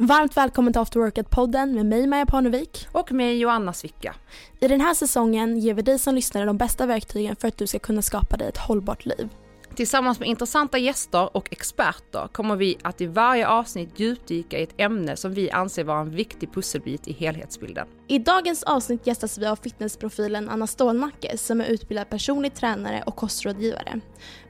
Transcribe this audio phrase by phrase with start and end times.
[0.00, 2.88] Varmt välkommen till After Workout-podden med mig Maja Parnevik.
[2.92, 4.14] Och mig Joanna Svicka.
[4.60, 7.66] I den här säsongen ger vi dig som lyssnare de bästa verktygen för att du
[7.66, 9.28] ska kunna skapa dig ett hållbart liv.
[9.78, 14.74] Tillsammans med intressanta gäster och experter kommer vi att i varje avsnitt djupdyka i ett
[14.76, 17.88] ämne som vi anser vara en viktig pusselbit i helhetsbilden.
[18.08, 23.16] I dagens avsnitt gästas vi av fitnessprofilen Anna Stålnacke som är utbildad personlig tränare och
[23.16, 24.00] kostrådgivare.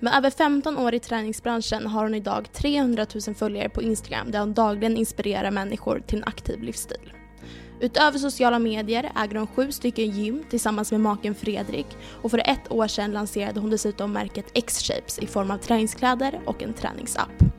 [0.01, 4.41] Med över 15 år i träningsbranschen har hon idag 300 000 följare på Instagram där
[4.41, 7.13] hon dagligen inspirerar människor till en aktiv livsstil.
[7.81, 11.87] Utöver sociala medier äger hon sju stycken gym tillsammans med maken Fredrik
[12.23, 16.63] och för ett år sedan lanserade hon dessutom märket X-Shapes i form av träningskläder och
[16.63, 17.58] en träningsapp.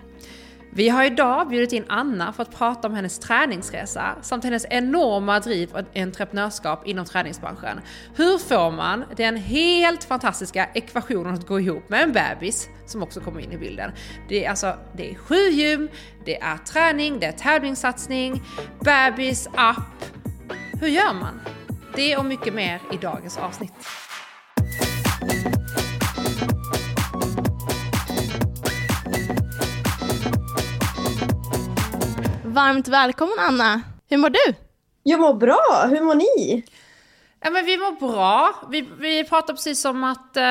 [0.71, 5.39] Vi har idag bjudit in Anna för att prata om hennes träningsresa samt hennes enorma
[5.39, 7.81] driv och entreprenörskap inom träningsbranschen.
[8.15, 13.19] Hur får man den helt fantastiska ekvationen att gå ihop med en bebis som också
[13.19, 13.91] kommer in i bilden?
[14.29, 15.89] Det är alltså, det är sju gym,
[16.25, 18.41] det är träning, det är tävlingssatsning,
[18.79, 20.05] bebis, app.
[20.81, 21.41] Hur gör man?
[21.95, 23.73] Det och mycket mer i dagens avsnitt.
[32.49, 33.81] Varmt välkommen Anna!
[34.09, 34.55] Hur mår du?
[35.03, 36.63] Jag mår bra, hur mår ni?
[37.41, 38.53] Ja men vi mår bra.
[38.69, 40.43] Vi, vi pratade precis om att eh,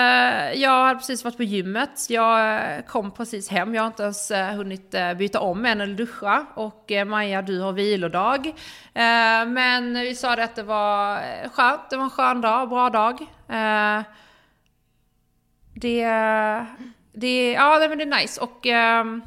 [0.63, 2.07] jag hade precis varit på gymmet.
[2.09, 5.81] Jag eh, kom precis hem, jag har inte ens eh, hunnit eh, byta om än
[5.81, 6.47] eller duscha.
[6.55, 8.47] Och eh, Maja, du har vilodag.
[8.95, 12.69] Eh, men vi sa det att det var eh, skönt, det var en skön dag,
[12.69, 13.21] bra dag.
[13.49, 14.03] Eh,
[15.75, 16.05] det,
[17.13, 18.41] det, ja men det är nice.
[18.41, 19.23] Och ehm,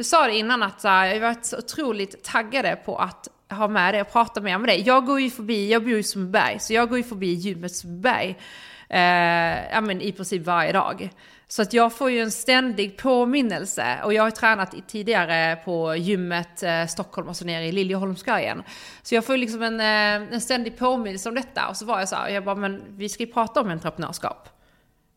[0.00, 3.94] jag sa det innan att jag har varit så otroligt taggade på att ha med
[3.94, 4.82] dig och prata mer med dig.
[4.86, 7.76] Jag går ju förbi, jag bor ju i Sundbyberg, så jag går ju förbi gymmet
[7.76, 8.38] Sundbyberg
[8.88, 11.10] eh, ja, men i princip varje dag.
[11.48, 16.62] Så att jag får ju en ständig påminnelse och jag har tränat tidigare på gymmet
[16.62, 18.62] eh, Stockholm och så nere i Liljeholmskajen.
[19.02, 21.98] Så jag får ju liksom en, eh, en ständig påminnelse om detta och så var
[21.98, 24.59] jag så här, jag bara men vi ska ju prata om entreprenörskap.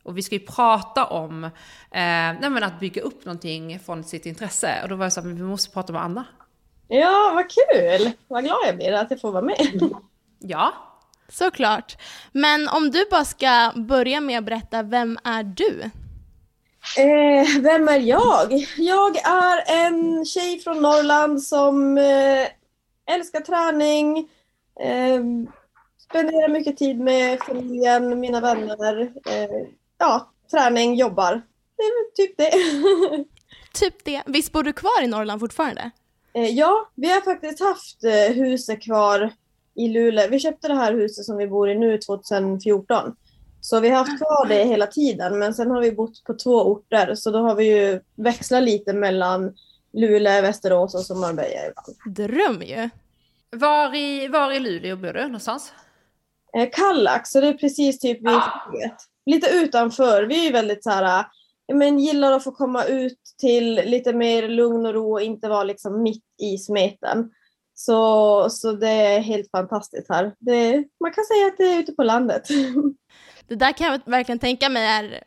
[0.03, 1.50] Och vi ska ju prata om eh,
[1.91, 4.80] nej att bygga upp någonting från sitt intresse.
[4.84, 6.25] Och då var jag så här, men vi måste prata med Anna.
[6.88, 8.12] Ja, vad kul!
[8.28, 9.91] Vad glad jag blir att jag får vara med.
[10.46, 10.74] Ja.
[11.30, 11.97] Såklart.
[12.31, 15.81] Men om du bara ska börja med att berätta, vem är du?
[16.97, 18.68] Eh, vem är jag?
[18.78, 22.47] Jag är en tjej från Norrland som eh,
[23.16, 24.18] älskar träning,
[24.80, 25.22] eh,
[25.97, 29.02] spenderar mycket tid med familjen, mina vänner.
[29.02, 29.68] Eh,
[30.03, 31.41] ja, träning, jobbar.
[31.78, 32.52] Det är typ det.
[33.80, 34.24] Typ det.
[34.25, 35.91] Visst bor du kvar i Norrland fortfarande?
[36.34, 39.34] Eh, ja, vi har faktiskt haft eh, huset kvar
[39.75, 40.28] i Luleå.
[40.30, 43.16] Vi köpte det här huset som vi bor i nu 2014.
[43.62, 46.62] Så vi har haft kvar det hela tiden, men sen har vi bott på två
[46.62, 49.56] orter, så då har vi ju växlat lite mellan
[49.94, 52.16] Luleå, Västerås och Marbella ibland.
[52.16, 52.90] Dröm ju.
[53.52, 55.74] Var i, var i Luleå bor du någonstans?
[56.58, 58.40] Eh, Kallax, så det är precis typ vid
[58.70, 58.96] flyget.
[59.25, 60.23] Lite utanför.
[60.23, 61.25] Vi är väldigt så här,
[61.73, 65.63] men gillar att få komma ut till lite mer lugn och ro och inte vara
[65.63, 67.31] liksom mitt i smeten.
[67.73, 70.35] Så, så det är helt fantastiskt här.
[70.39, 72.47] Det, man kan säga att det är ute på landet.
[73.47, 75.23] Det där kan jag verkligen tänka mig är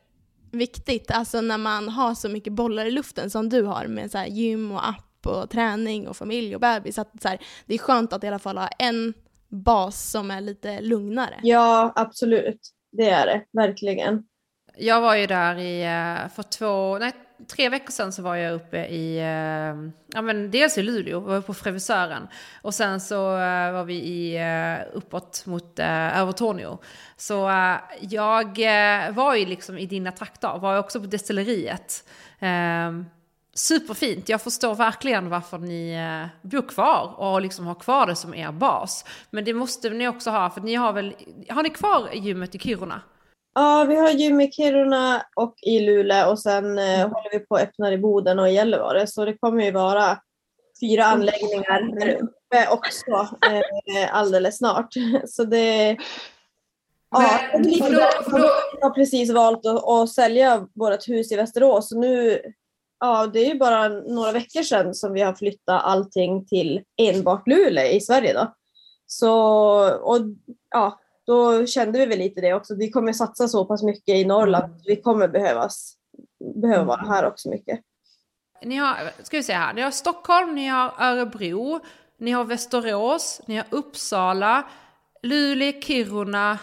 [0.52, 4.18] viktigt, alltså när man har så mycket bollar i luften som du har med så
[4.18, 6.98] här gym och app och träning och familj och bebis.
[6.98, 9.14] Att så här, det är skönt att i alla fall ha en
[9.48, 11.40] bas som är lite lugnare.
[11.42, 12.60] Ja, absolut.
[12.96, 14.24] Det är det, verkligen.
[14.76, 17.12] Jag var ju där i, eh, för två, nej
[17.48, 21.40] tre veckor sedan så var jag uppe i, eh, ja men dels i Luleå, var
[21.40, 22.28] på Frevisören
[22.62, 24.40] Och sen så eh, var vi i,
[24.92, 26.78] uppåt mot Övertorneå.
[27.16, 27.34] Så
[28.00, 28.58] jag
[29.12, 32.04] var ju liksom i dina trakter, var också på destilleriet.
[32.38, 33.04] Ehm,
[33.58, 35.98] Superfint, jag förstår verkligen varför ni
[36.42, 39.04] bor kvar och liksom har kvar det som er bas.
[39.30, 41.14] Men det måste ni också ha, för ni har väl,
[41.48, 43.00] har ni kvar gymmet i Kiruna?
[43.54, 47.54] Ja, vi har gym i Kiruna och i Luleå och sen eh, håller vi på
[47.56, 49.06] att öppna i Boden och i Gällivare.
[49.06, 50.18] Så det kommer ju vara
[50.80, 53.10] fyra anläggningar där uppe också
[53.96, 54.88] eh, alldeles snart.
[55.26, 55.96] Så det...
[57.10, 61.32] Ja, Men, för då- för då- vi har precis valt att, att sälja vårt hus
[61.32, 61.88] i Västerås.
[61.88, 62.40] Så nu,
[63.00, 67.48] ja, det är ju bara några veckor sedan som vi har flyttat allting till enbart
[67.48, 68.32] Luleå i Sverige.
[68.32, 68.54] Då.
[69.06, 69.32] Så,
[69.90, 70.20] och
[70.70, 72.74] ja, då kände vi väl lite det också.
[72.74, 74.82] Vi kommer satsa så pass mycket i Norrland.
[74.84, 75.94] Vi kommer behövas,
[76.62, 77.80] behöva vara här också mycket.
[78.62, 81.80] Ni har, ska vi se här, ni har Stockholm, ni har Örebro,
[82.18, 84.68] ni har Västerås, ni har Uppsala,
[85.22, 86.58] Luleå, Kiruna.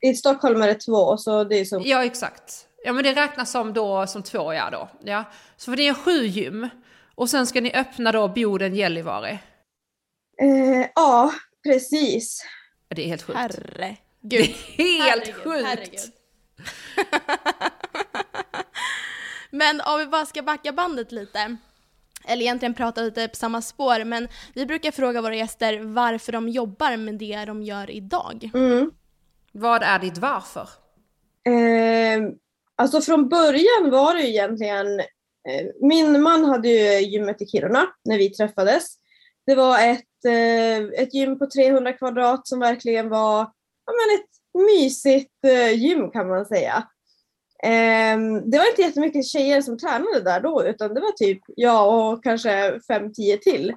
[0.00, 1.82] I Stockholm är det två, så det är så.
[1.84, 2.66] Ja, exakt.
[2.84, 4.88] Ja, men det räknas som då som två, ja då.
[5.04, 5.24] Ja.
[5.56, 6.68] Så för ni har sju gym.
[7.14, 9.30] Och sen ska ni öppna då Boden, Gällivare.
[10.42, 11.32] Eh, ja,
[11.62, 12.44] precis.
[12.88, 13.38] Det är helt sjukt.
[13.38, 13.96] Herregud.
[14.20, 14.42] Det är
[14.76, 15.66] helt Herregud, sjukt.
[15.66, 16.00] herregud.
[19.50, 21.56] men om vi bara ska backa bandet lite,
[22.24, 26.48] eller egentligen prata lite på samma spår, men vi brukar fråga våra gäster varför de
[26.48, 28.50] jobbar med det de gör idag.
[28.54, 28.90] Mm.
[29.52, 30.68] Vad är ditt varför?
[31.44, 32.20] Eh,
[32.80, 37.86] alltså från början var det ju egentligen, eh, min man hade ju gymmet i Kiruna
[38.04, 38.86] när vi träffades.
[39.46, 43.38] Det var ett, eh, ett gym på 300 kvadrat som verkligen var
[43.86, 44.30] ja, men ett
[44.66, 46.88] mysigt eh, gym kan man säga.
[47.62, 52.12] Ehm, det var inte jättemycket tjejer som tränade där då utan det var typ jag
[52.12, 53.74] och kanske fem, tio till.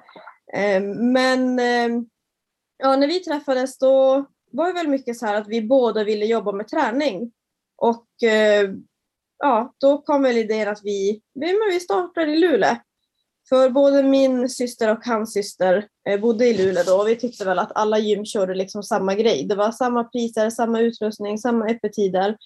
[0.54, 2.06] Ehm, men ehm,
[2.76, 6.24] ja, när vi träffades då var det väl mycket så här att vi båda ville
[6.24, 7.32] jobba med träning.
[7.76, 8.70] Och eh,
[9.38, 12.76] ja, då kom väl idén att vi, vi, men vi startar i Luleå.
[13.48, 17.44] För både min syster och hans syster eh, bodde i Luleå då och vi tyckte
[17.44, 19.44] väl att alla gym körde liksom samma grej.
[19.44, 22.36] Det var samma priser, samma utrustning, samma öppettider.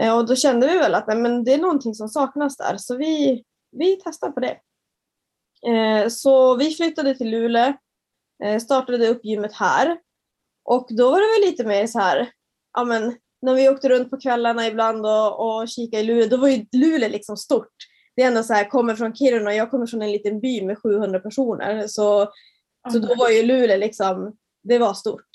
[0.00, 2.76] Eh, och då kände vi väl att nej, men det är någonting som saknas där
[2.76, 4.58] så vi, vi testar på det.
[5.66, 7.72] Eh, så vi flyttade till Luleå,
[8.60, 9.98] startade upp gymmet här
[10.64, 12.30] och då var det väl lite mer så här,
[12.72, 16.36] ja men när vi åkte runt på kvällarna ibland och, och kikade i Luleå, då
[16.36, 17.74] var ju Luleå liksom stort.
[18.16, 20.78] Det är ändå så här, kommer från Kiruna, jag kommer från en liten by med
[20.78, 22.28] 700 personer, så,
[22.92, 25.28] så då var ju Luleå liksom, det var stort.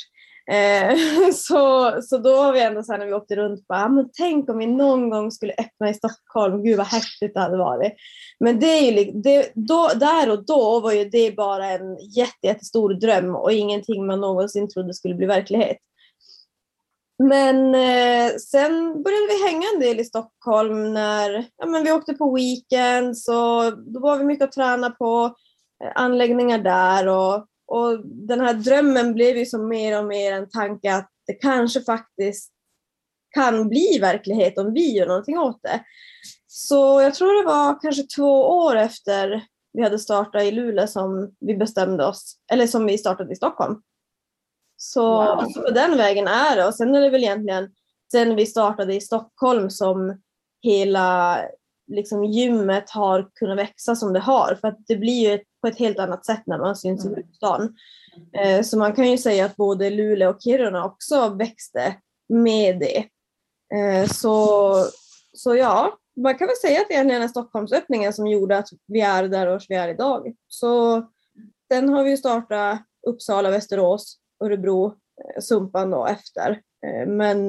[0.51, 0.95] Eh,
[1.33, 4.09] så, så då var vi ändå så här när vi åkte runt, bara, ah, men
[4.13, 7.93] tänk om vi någon gång skulle öppna i Stockholm, gud vad häftigt det hade varit.
[8.39, 12.47] Men det är ju, det, då, där och då var ju det bara en jätte,
[12.47, 15.77] jättestor dröm och ingenting man någonsin trodde skulle bli verklighet.
[17.23, 22.13] Men eh, sen började vi hänga en del i Stockholm när ja, men vi åkte
[22.13, 25.35] på weekends och då var vi mycket att träna på
[25.83, 30.49] eh, anläggningar där och, och den här drömmen blev ju som mer och mer en
[30.49, 32.51] tanke att det kanske faktiskt
[33.35, 35.83] kan bli verklighet om vi gör någonting åt det.
[36.47, 39.43] Så jag tror det var kanske två år efter
[39.73, 43.81] vi hade startat i Luleå som vi bestämde oss, eller som vi startade i Stockholm.
[44.81, 45.53] Så, Wow.
[45.53, 46.65] på den vägen är det.
[46.67, 47.71] Och sen är det väl egentligen
[48.11, 50.21] sen vi startade i Stockholm som
[50.61, 51.39] hela
[51.87, 54.57] liksom, gymmet har kunnat växa som det har.
[54.61, 57.07] För att det blir ju ett, på ett helt annat sätt när man syns i
[57.07, 57.15] Mm.
[57.17, 57.75] huvudstaden.
[58.37, 61.95] Eh, så man kan ju säga att både Luleå och Kiruna också växte
[62.29, 62.97] med det.
[63.77, 64.73] Eh, så,
[65.33, 69.27] så ja, man kan väl säga att det är Stockholmsöppningen som gjorde att vi är
[69.27, 70.33] där och vi är idag.
[70.47, 71.01] Så
[71.71, 76.51] sen har vi ju startat Uppsala, Västerås, Örebro, eh, Sumpan då efter.
[76.85, 77.39] Eh, Men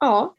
[0.00, 0.36] ja,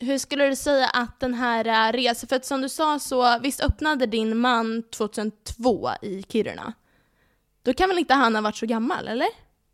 [0.00, 3.38] Hur skulle du säga att den här eh, resan, för att som du sa så
[3.38, 6.72] visst öppnade din man 2002 i Kiruna?
[7.62, 9.28] Då kan väl inte han ha varit så gammal, eller?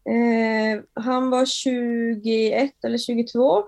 [0.08, 3.64] eh, han var 21 eller 22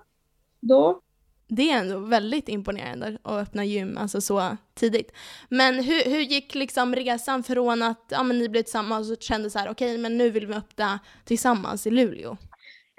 [0.60, 1.00] då.
[1.48, 5.12] Det är ändå väldigt imponerande att öppna gym alltså så tidigt.
[5.48, 9.50] Men hur, hur gick liksom resan från att ja, men ni blev tillsammans och kände
[9.50, 12.36] så här, okej men nu vill vi öppna tillsammans i Luleå?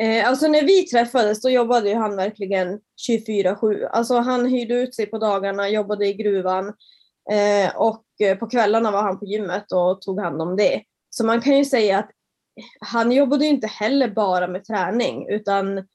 [0.02, 2.80] Eh, alltså när vi träffades då jobbade ju han verkligen
[3.10, 3.88] 24-7.
[3.88, 6.68] Alltså han hyrde ut sig på dagarna, jobbade i gruvan
[7.32, 10.82] eh, och eh, på kvällarna var han på gymmet och tog hand om det.
[11.10, 12.10] Så man kan ju säga att
[12.80, 15.88] han jobbade ju inte heller bara med träning utan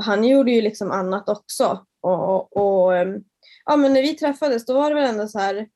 [0.00, 1.86] han gjorde ju liksom annat också.
[2.00, 3.24] Och, och, och ehm,
[3.64, 5.68] ja, men när vi träffades då var det väl ändå så här.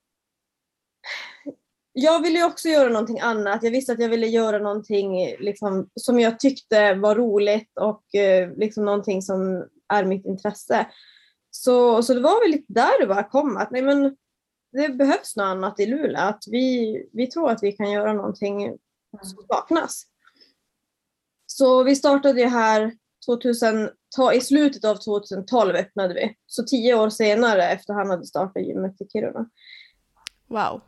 [1.92, 3.62] Jag ville ju också göra någonting annat.
[3.62, 8.52] Jag visste att jag ville göra någonting liksom, som jag tyckte var roligt och eh,
[8.56, 10.86] liksom någonting som är mitt intresse.
[11.50, 14.16] Så, så det var väl lite där det bara kom att nej, men
[14.72, 16.20] det behövs något annat i Luleå.
[16.20, 18.78] Att vi, vi tror att vi kan göra någonting
[19.22, 20.06] som saknas.
[21.46, 22.92] Så vi startade ju här
[23.26, 26.34] 2000, ta- i slutet av 2012 öppnade vi.
[26.46, 29.46] Så tio år senare efter han hade startat gymmet i Kiruna.
[30.48, 30.80] Wow.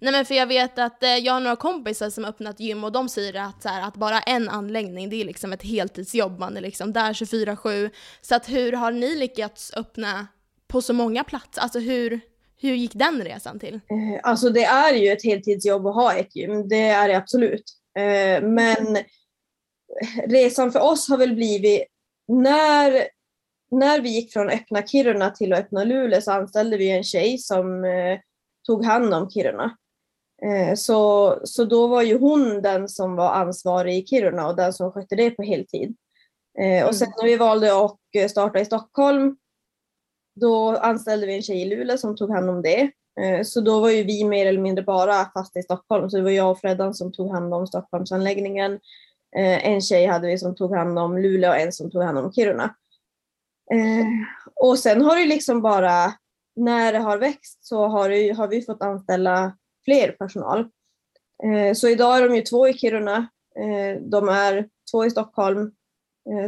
[0.00, 2.92] Nej men för jag vet att eh, jag har några kompisar som öppnat gym och
[2.92, 6.56] de säger att, så här, att bara en anläggning det är liksom ett heltidsjobb, man
[6.56, 7.90] är liksom där 24-7.
[8.20, 10.26] Så att hur har ni lyckats öppna
[10.68, 11.62] på så många platser?
[11.62, 12.20] Alltså hur,
[12.60, 13.74] hur gick den resan till?
[13.74, 17.64] Eh, Alltså det är ju ett heltidsjobb att ha ett gym, det är det absolut.
[17.98, 18.96] Eh, Men
[20.26, 21.84] resan för oss har väl blivit,
[22.28, 23.08] när,
[23.70, 27.38] när vi gick från öppna Kiruna till att öppna Luleå så anställde vi en tjej
[27.38, 28.18] som eh,
[28.66, 29.76] tog hand om Kiruna.
[30.42, 34.72] Eh, Så, så då var ju hon den som var ansvarig i Kiruna och den
[34.72, 35.96] som skötte det på heltid.
[36.58, 39.36] Eh, Och sen när vi valde att starta i Stockholm
[40.40, 42.90] då anställde vi en tjej i Luleå som tog hand om det.
[43.20, 46.10] Eh, så då var ju vi mer eller mindre bara fast i Stockholm.
[46.10, 48.80] Så det var jag och Freddan som tog hand om Stockholmsanläggningen.
[49.36, 52.18] Eh, en tjej hade vi som tog hand om Luleå och en som tog hand
[52.18, 52.74] om Kiruna.
[53.72, 54.06] Eh,
[54.54, 56.12] och sen har det liksom bara,
[56.56, 60.68] när det har växt så har, det, har vi fått anställa fler personal.
[61.44, 63.28] Eh, så idag är de ju två i Kiruna.
[64.00, 65.72] De är två i Stockholm.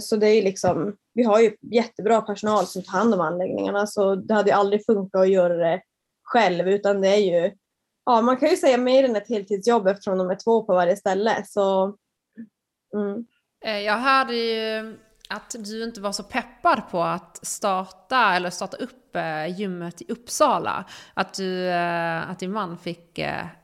[0.00, 4.14] Så det är liksom, vi har ju jättebra personal som tar hand om anläggningarna så
[4.14, 5.82] det hade aldrig funkat att göra det
[6.22, 7.52] själv utan det är ju,
[8.06, 10.96] ja man kan ju säga mer än ett heltidsjobb eftersom de är två på varje
[10.96, 11.44] ställe.
[11.46, 11.96] Så,
[12.94, 13.26] mm.
[13.64, 18.76] Eh, jag hörde ju att du inte var så peppad på att starta eller starta
[18.76, 20.84] upp eh, gymmet i Uppsala.
[21.14, 23.20] Att, du, eh, att din man fick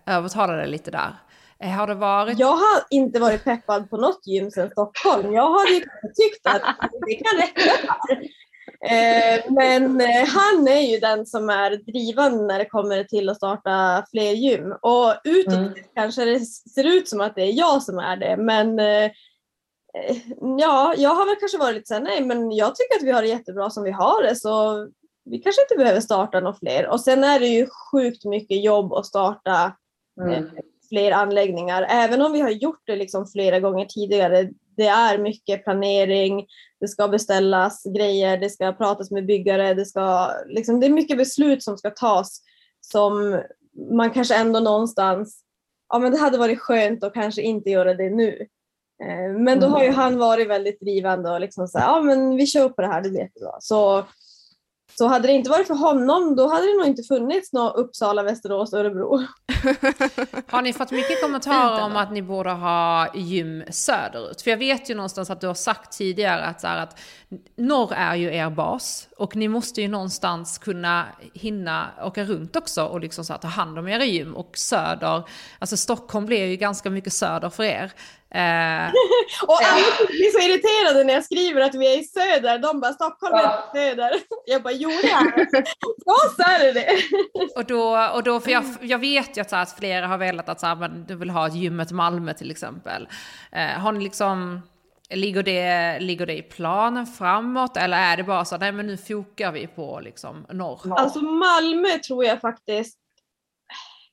[0.07, 1.17] övertala dig lite där.
[1.77, 2.39] Har det varit...
[2.39, 5.33] Jag har inte varit peppad på något gym sedan Stockholm.
[5.33, 5.81] Jag hade ju
[6.15, 6.63] tyckt att
[7.07, 7.73] det kan räcka.
[8.81, 13.37] Eh, men eh, han är ju den som är drivande när det kommer till att
[13.37, 14.75] starta fler gym.
[14.83, 15.75] Och utåt mm.
[15.95, 19.11] kanske det ser ut som att det är jag som är det, men eh,
[20.59, 23.23] ja, jag har väl kanske varit lite såhär, nej men jag tycker att vi har
[23.23, 24.87] det jättebra som vi har det så
[25.31, 26.87] vi kanske inte behöver starta några fler.
[26.87, 29.77] Och sen är det ju sjukt mycket jobb att starta
[30.21, 30.51] mm.
[30.89, 31.87] fler anläggningar.
[31.91, 34.51] Även om vi har gjort det liksom flera gånger tidigare.
[34.77, 36.47] Det är mycket planering,
[36.81, 41.19] det ska beställas grejer, det ska pratas med byggare, det, ska, liksom, det är mycket
[41.19, 42.43] beslut som ska tas
[42.81, 43.43] som
[43.91, 45.41] man kanske ändå någonstans,
[45.89, 48.47] ja men det hade varit skönt att kanske inte göra det nu.
[49.03, 49.99] Eh, men då har ju mm.
[49.99, 53.11] han varit väldigt drivande och liksom så ja men vi kör på det här, det
[53.11, 53.57] blir jättebra.
[53.61, 54.05] Så
[54.99, 58.23] så hade det inte varit för honom då hade det nog inte funnits något Uppsala,
[58.23, 59.17] Västerås, Örebro.
[60.47, 64.43] har ni fått mycket kommentarer om att ni borde ha gym söderut?
[64.43, 67.01] För jag vet ju någonstans att du har sagt tidigare att, så här, att
[67.57, 72.85] norr är ju er bas och ni måste ju någonstans kunna hinna åka runt också
[72.85, 75.23] och liksom så här, ta hand om era gym och söder,
[75.59, 77.93] alltså Stockholm blir ju ganska mycket söder för er.
[78.35, 78.89] Eh,
[79.47, 82.59] och alla blir så irriterade när jag skriver att vi är i söder.
[82.59, 83.71] De bara Stockholm är ja.
[83.75, 84.11] söder.
[84.47, 85.47] Jag bara jo det är
[86.07, 87.03] Ja så är det
[87.57, 90.19] Och då, och då för jag, jag vet ju att, så här, att flera har
[90.19, 93.09] velat att så här, men, du vill ha ett gymmet Malmö till exempel.
[93.53, 94.63] Eh, har ni liksom
[95.11, 98.97] Ligger det, ligger det i planen framåt eller är det bara så nej men nu
[98.97, 100.81] fokar vi på liksom norr?
[100.91, 102.99] Alltså Malmö tror jag faktiskt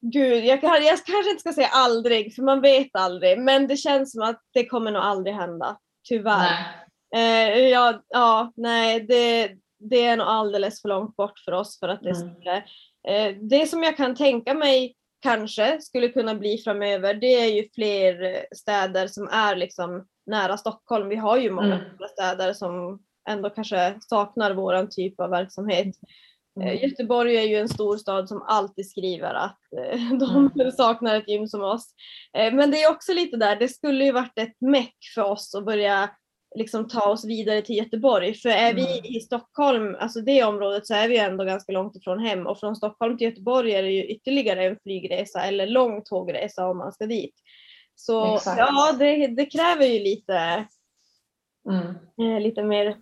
[0.06, 4.12] Gud, jag, jag kanske inte ska säga aldrig, för man vet aldrig, men det känns
[4.12, 5.78] som att det kommer nog aldrig hända.
[6.10, 6.84] Tyvärr.
[7.16, 11.88] Eh, ja, ja, nej, det, det är nog alldeles för långt bort för oss för
[11.88, 12.36] att det mm.
[12.36, 12.56] skulle...
[13.08, 17.70] Eh, det som jag kan tänka mig kanske skulle kunna bli framöver, det är ju
[17.76, 21.10] fler städer som är liksom nära Stockholm.
[21.10, 21.98] Vi har ju många mm.
[22.12, 25.96] städer som ändå kanske saknar våran typ av verksamhet.
[26.62, 26.78] Eh, mm.
[26.78, 30.72] Göteborg är ju en stor stad som alltid skriver att eh, de mm.
[30.72, 31.94] saknar ett gym som oss.
[32.38, 35.56] Eh, men det är också lite där, det skulle ju varit ett meck för oss
[35.56, 36.10] att börja
[36.56, 38.34] liksom ta oss vidare till Göteborg.
[38.34, 39.06] För är vi mm.
[39.06, 42.76] i Stockholm, alltså det området, så är vi ändå ganska långt ifrån hem och från
[42.76, 47.06] Stockholm till Göteborg är det ju ytterligare en flygresa eller lång tågresa om man ska
[47.06, 47.36] dit.
[47.96, 48.58] Så Exakt.
[48.58, 50.68] ja, det, det, kräver ju lite,
[51.70, 52.42] mm.
[52.42, 52.98] lite mer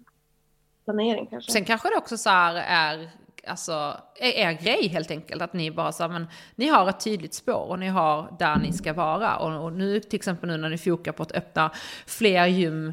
[0.85, 1.51] planering kanske.
[1.51, 3.11] Sen kanske det också så är
[3.47, 5.41] alltså, e-, er grej helt enkelt.
[5.41, 8.73] Att ni bara så men ni har ett tydligt spår och ni har där ni
[8.73, 9.37] ska vara.
[9.37, 11.71] Och, och nu till exempel nu när ni fokar på att öppna
[12.07, 12.87] fler gym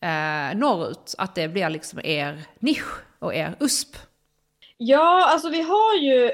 [0.00, 3.96] eh, norrut, att det blir liksom er nisch och er USP.
[4.76, 6.30] Ja, alltså vi har ju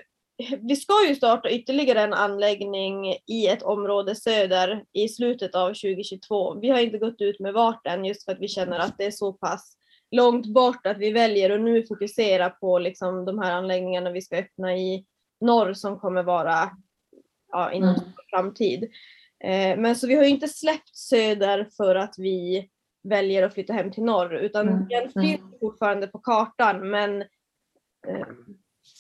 [0.60, 6.60] vi ska ju starta ytterligare en anläggning i ett område söder i slutet av 2022.
[6.60, 9.04] Vi har inte gått ut med vart än just för att vi känner att det
[9.04, 9.76] är så pass
[10.10, 14.36] långt bort att vi väljer att nu fokusera på liksom de här anläggningarna vi ska
[14.36, 15.06] öppna i
[15.40, 16.70] norr som kommer vara
[17.52, 18.00] ja, inom mm.
[18.30, 18.82] framtid.
[19.44, 22.68] Eh, men så vi har ju inte släppt söder för att vi
[23.02, 24.88] väljer att flytta hem till norr utan mm.
[24.88, 25.26] den mm.
[25.26, 27.22] finns fortfarande på kartan men
[28.08, 28.26] eh,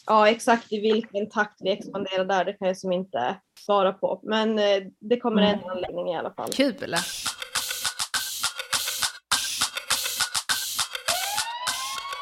[0.06, 4.20] ja, exakt i vilken takt vi expanderar där det kan jag som inte svara på.
[4.22, 5.70] Men eh, det kommer en mm.
[5.70, 6.50] anläggning i alla fall.
[6.52, 6.94] Kul!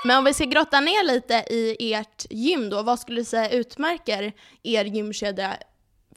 [0.04, 3.50] Men om vi ska grotta ner lite i ert gym då, vad skulle du säga
[3.50, 5.56] utmärker er gymkedja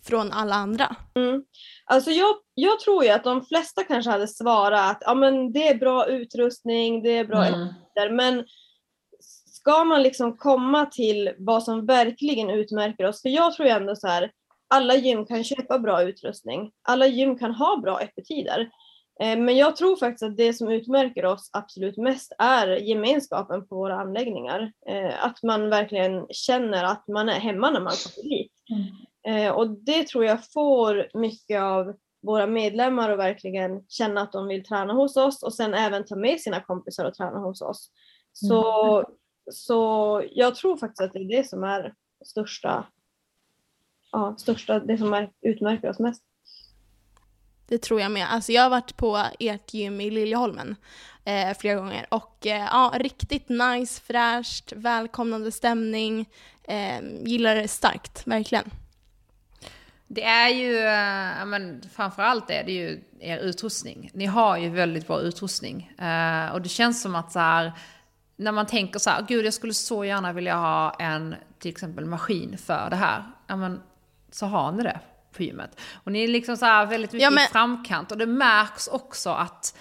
[0.03, 0.95] från alla andra?
[1.15, 1.43] Mm.
[1.85, 5.67] Alltså jag, jag tror ju att de flesta kanske hade svarat att ja, men det
[5.67, 7.67] är bra utrustning, det är bra mm.
[7.67, 8.45] Efter, men
[9.45, 13.95] ska man liksom komma till vad som verkligen utmärker oss, för jag tror ju ändå
[13.95, 14.31] så här,
[14.73, 18.69] alla gym kan köpa bra utrustning, alla gym kan ha bra öppettider.
[19.22, 23.75] Eh, men jag tror faktiskt att det som utmärker oss absolut mest är gemenskapen på
[23.75, 24.72] våra anläggningar.
[24.88, 28.54] Eh, att man verkligen känner att man är hemma när man kommer dit.
[28.70, 29.48] Mm.
[29.48, 34.48] Eh, och det tror jag får mycket av våra medlemmar att verkligen känna att de
[34.48, 37.92] vill träna hos oss och sen även ta med sina kompisar och träna hos oss.
[38.34, 39.06] Så, mm.
[39.51, 41.94] så jag tror faktiskt att det är det som är
[42.25, 42.86] största,
[44.12, 46.24] ja, största, det som är, utmärker oss mest.
[47.72, 48.34] Det tror jag med.
[48.34, 50.75] Alltså jag har varit på ert gym i Liljeholmen
[51.25, 56.30] eh, flera gånger och eh, ja, riktigt nice, fräscht, välkomnande stämning.
[56.63, 58.70] Eh, gillar det starkt, verkligen.
[60.08, 64.12] Det är ju, äh, men framförallt är det ju er utrustning.
[64.13, 65.92] Ni har ju väldigt bra utrustning.
[65.98, 67.72] Eh, och det känns som att så här,
[68.36, 72.06] när man tänker så här, gud jag skulle så gärna vilja ha en till exempel
[72.06, 73.24] maskin för det här.
[73.48, 73.82] Ja men
[74.32, 75.00] så har ni det
[75.31, 75.79] på gymmet.
[76.03, 77.43] Och ni är liksom så här väldigt mycket ja, men...
[77.43, 79.77] i framkant och det märks också att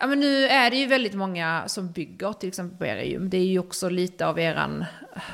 [0.00, 3.30] Ja men nu är det ju väldigt många som bygger till exempel på era gym.
[3.30, 4.84] Det är ju också lite av eran,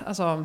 [0.06, 0.44] alltså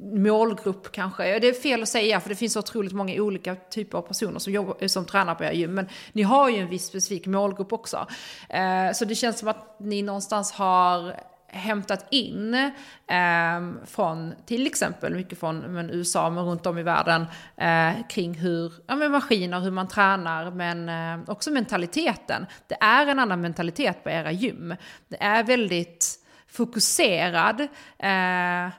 [0.00, 1.38] målgrupp kanske.
[1.38, 4.38] Det är fel att säga för det finns så otroligt många olika typer av personer
[4.38, 5.74] som, jobbar, som tränar på era gym.
[5.74, 8.06] Men ni har ju en viss specifik målgrupp också.
[8.48, 11.14] Eh, så det känns som att ni någonstans har
[11.52, 17.26] hämtat in eh, från till exempel mycket från men, USA men runt om i världen
[17.56, 22.46] eh, kring hur, ja men maskiner, hur man tränar men eh, också mentaliteten.
[22.66, 24.74] Det är en annan mentalitet på era gym.
[25.08, 26.16] Det är väldigt
[26.48, 27.60] fokuserad
[27.98, 28.72] eh,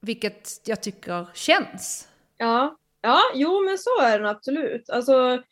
[0.00, 2.08] vilket jag tycker känns.
[2.36, 4.90] Ja, ja jo men så är det absolut.
[4.90, 5.42] Alltså,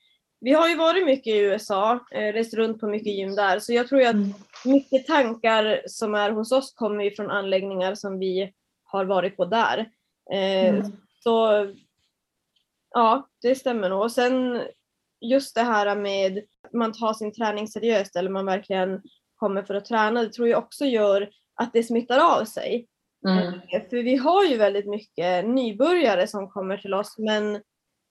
[0.41, 3.73] vi har ju varit mycket i USA, eh, rest runt på mycket gym där, så
[3.73, 4.35] jag tror att mm.
[4.65, 8.53] Mycket tankar som är hos oss kommer ju från anläggningar som vi
[8.85, 9.79] har varit på där.
[10.33, 10.93] Eh, mm.
[11.21, 11.67] Så
[12.91, 14.03] ja, det stämmer nog.
[14.03, 14.63] Och sen
[15.21, 19.03] just det här med att man tar sin träning seriöst eller man verkligen
[19.37, 22.87] kommer för att träna, det tror jag också gör att det smittar av sig.
[23.27, 23.55] Mm.
[23.73, 27.63] Eh, för vi har ju väldigt mycket nybörjare som kommer till oss men,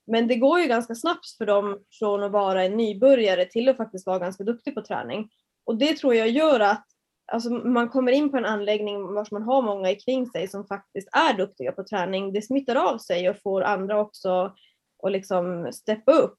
[0.08, 3.78] men det går ju ganska snabbt för dem från att vara en nybörjare till att
[3.78, 5.30] faktiskt vara ganska duktig på träning.
[5.68, 6.86] Och det tror jag gör att
[7.32, 11.08] alltså, man kommer in på en anläggning vars man har många kring sig som faktiskt
[11.12, 12.34] är duktiga på träning.
[12.34, 14.54] Det smittar av sig och får andra också
[15.04, 16.36] att liksom steppa upp.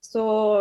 [0.00, 0.56] Så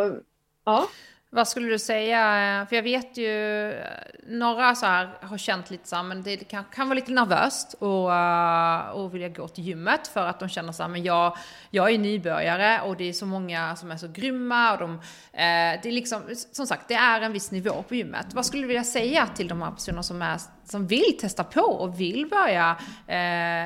[0.65, 0.87] ja.
[1.35, 2.61] Vad skulle du säga?
[2.61, 3.87] Eh, för jag vet ju, eh,
[4.27, 7.73] några så här har känt lite så här, men det kan, kan vara lite nervöst
[7.79, 11.37] och, eh, och vilja gå till gymmet för att de känner så här, men jag,
[11.69, 15.85] jag är nybörjare och det är så många som är så grymma och de, det
[15.85, 18.33] är liksom, som sagt, det är en viss nivå på gymmet.
[18.33, 21.61] Vad skulle du vilja säga till de här personerna som, är, som vill testa på
[21.61, 23.17] och vill börja, eh,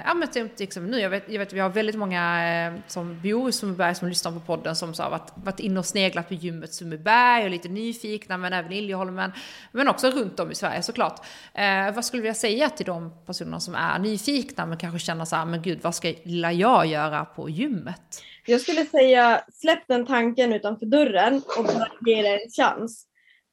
[0.05, 3.21] ja men typ, liksom nu, jag vet, jag vet vi har väldigt många eh, som
[3.21, 6.33] bor i Sundbyberg som lyssnar på podden som har varit, varit inne och sneglat på
[6.33, 9.31] gymmet Sundbyberg och lite nyfikna, men även Liljeholmen,
[9.71, 11.25] men också runt om i Sverige såklart.
[11.53, 15.36] Eh, vad skulle jag säga till de personerna som är nyfikna, men kanske känner så
[15.36, 18.21] här, men gud, vad ska lilla jag göra på gymmet?
[18.45, 23.07] Jag skulle säga, släpp den tanken utanför dörren och ge det en chans.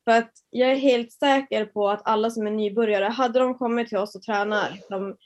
[0.04, 3.88] För att jag är helt säker på att alla som är nybörjare, hade de kommit
[3.88, 5.16] till oss och tränat, liksom,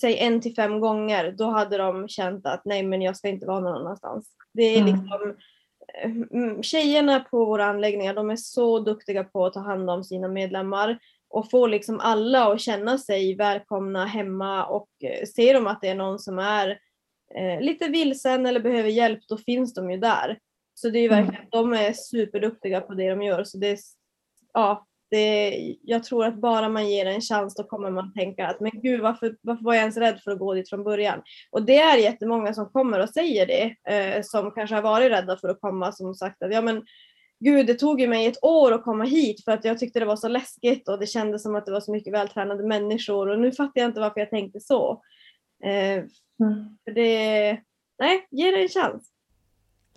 [0.00, 3.46] säg en till fem gånger, då hade de känt att nej men jag ska inte
[3.46, 4.28] vara någon annanstans.
[4.52, 4.94] Det är mm.
[4.94, 5.34] liksom
[6.30, 10.28] Mm, tjejerna på våra anläggningar de är så duktiga på att ta hand om sina
[10.28, 15.80] medlemmar och få liksom alla att känna sig välkomna hemma och eh, ser de att
[15.80, 16.78] det är någon som är
[17.34, 20.38] eh, lite vilsen eller behöver hjälp då finns de ju där.
[20.74, 21.24] Så det är mm.
[21.24, 23.78] verkligen, de är superduktiga på det de gör så det
[24.52, 28.60] ja, det, jag tror att bara man ger en chans då kommer man tänka att
[28.60, 31.22] men gud varför, varför var jag ens rädd för att gå dit från början?
[31.50, 35.36] Och det är jättemånga som kommer och säger det eh, som kanske har varit rädda
[35.36, 36.82] för att komma som sagt att ja men
[37.40, 40.06] gud det tog ju mig ett år att komma hit för att jag tyckte det
[40.06, 43.38] var så läskigt och det kändes som att det var så mycket vältränade människor och
[43.38, 45.02] nu fattar jag inte varför jag tänkte så.
[45.64, 45.94] Eh,
[46.42, 46.78] mm.
[46.84, 47.60] för det,
[47.98, 49.10] nej, ge det en chans.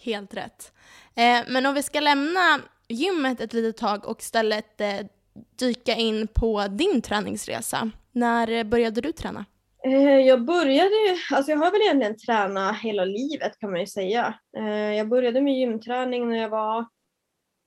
[0.02, 0.74] Helt rätt.
[1.16, 2.60] Eh, men om vi ska lämna
[2.94, 5.06] gymmet ett litet tag och istället eh,
[5.60, 7.92] dyka in på din träningsresa.
[8.12, 9.46] När eh, började du träna?
[9.86, 10.96] Eh, jag började,
[11.32, 14.34] alltså jag har väl egentligen tränat hela livet kan man ju säga.
[14.58, 16.86] Eh, jag började med gymträning när jag var,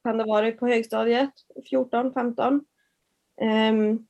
[0.04, 1.30] kan det varit på högstadiet,
[1.70, 2.64] 14, 15.
[3.40, 4.06] Ehm,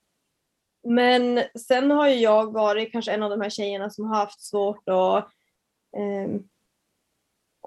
[0.88, 4.40] men sen har ju jag varit kanske en av de här tjejerna som har haft
[4.40, 5.28] svårt att
[5.96, 6.48] ehm,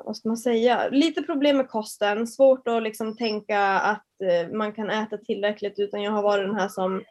[0.06, 4.74] vad ska man säga, lite problem med kosten, svårt att liksom tänka att eh, man
[4.74, 7.04] kan äta tillräckligt utan jag har varit den här som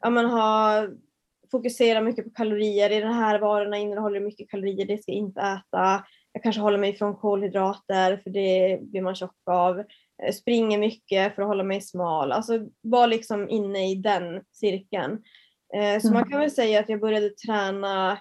[0.00, 0.96] ja, man har
[1.50, 5.40] fokuserat mycket på kalorier, i de här varorna innehåller mycket kalorier, det ska jag inte
[5.40, 6.04] äta.
[6.32, 9.84] Jag kanske håller mig från kolhydrater för det blir man tjock av.
[10.16, 15.22] Jag springer mycket för att hålla mig smal, alltså var liksom inne i den cirkeln.
[15.74, 18.18] Eh, så man kan väl säga att jag började träna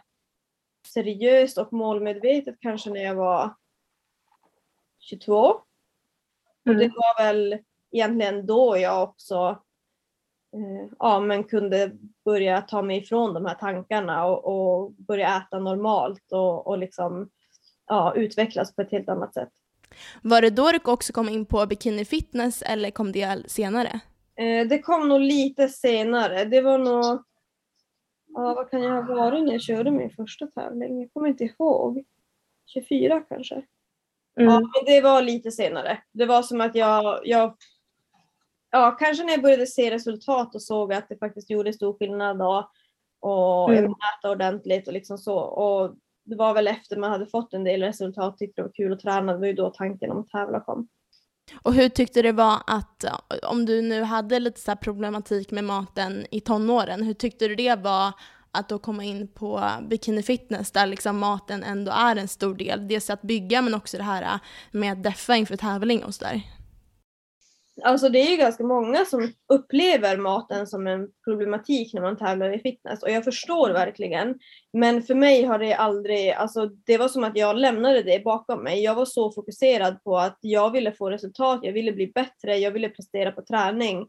[0.93, 3.53] seriöst och målmedvetet kanske när jag var
[5.09, 5.35] 22.
[5.37, 5.61] Och
[6.67, 6.77] Mm.
[6.79, 7.57] det var väl
[7.91, 9.61] egentligen då jag också
[10.53, 11.91] eh, ja, men kunde
[12.25, 17.29] börja ta mig ifrån de här tankarna och, och börja äta normalt och, och liksom,
[17.87, 19.49] ja, utvecklas på ett helt annat sätt.
[20.21, 23.99] Var det då du också kom in på bikini fitness eller kom det senare?
[24.35, 26.45] Eh, det kom nog lite senare.
[26.45, 27.23] Det var nog,
[28.27, 31.01] ja, vad kan jag ha varit när jag körde min första tävling?
[31.01, 32.03] Jag kommer inte ihåg.
[32.65, 33.61] 24 kanske.
[34.39, 34.51] Mm.
[34.53, 35.97] Ja, men det var lite senare.
[36.11, 37.55] Det var som att jag, jag
[38.71, 42.39] ja, kanske när jag började se resultat och såg att det faktiskt gjorde stor skillnad
[42.39, 42.69] då,
[43.19, 43.81] och jag Mm.
[43.83, 45.37] ville äta ordentligt och liksom så.
[45.37, 45.95] Och
[46.25, 48.99] det var väl efter man hade fått en del resultat, tyckte det var kul att
[48.99, 50.87] träna, det var ju då tanken om att tävla kom.
[51.61, 53.05] Och hur tyckte du det var att,
[53.43, 57.75] om du nu hade lite så problematik med maten i tonåren, hur tyckte du det
[57.75, 58.13] var
[58.59, 62.87] att då komma in på bikini fitness där liksom maten ändå är en stor del?
[62.87, 64.39] Dels att bygga men också det här äh,
[64.71, 66.41] med att deffa inför tävling och sådär.
[67.83, 72.55] Alltså det är ju ganska många som upplever maten som en problematik när man tävlar
[72.55, 74.39] i fitness och jag förstår verkligen.
[74.73, 78.63] Men för mig har det aldrig, alltså det var som att jag lämnade det bakom
[78.63, 78.83] mig.
[78.83, 82.71] Jag var så fokuserad på att jag ville få resultat, jag ville bli bättre, jag
[82.71, 84.05] ville prestera på träning.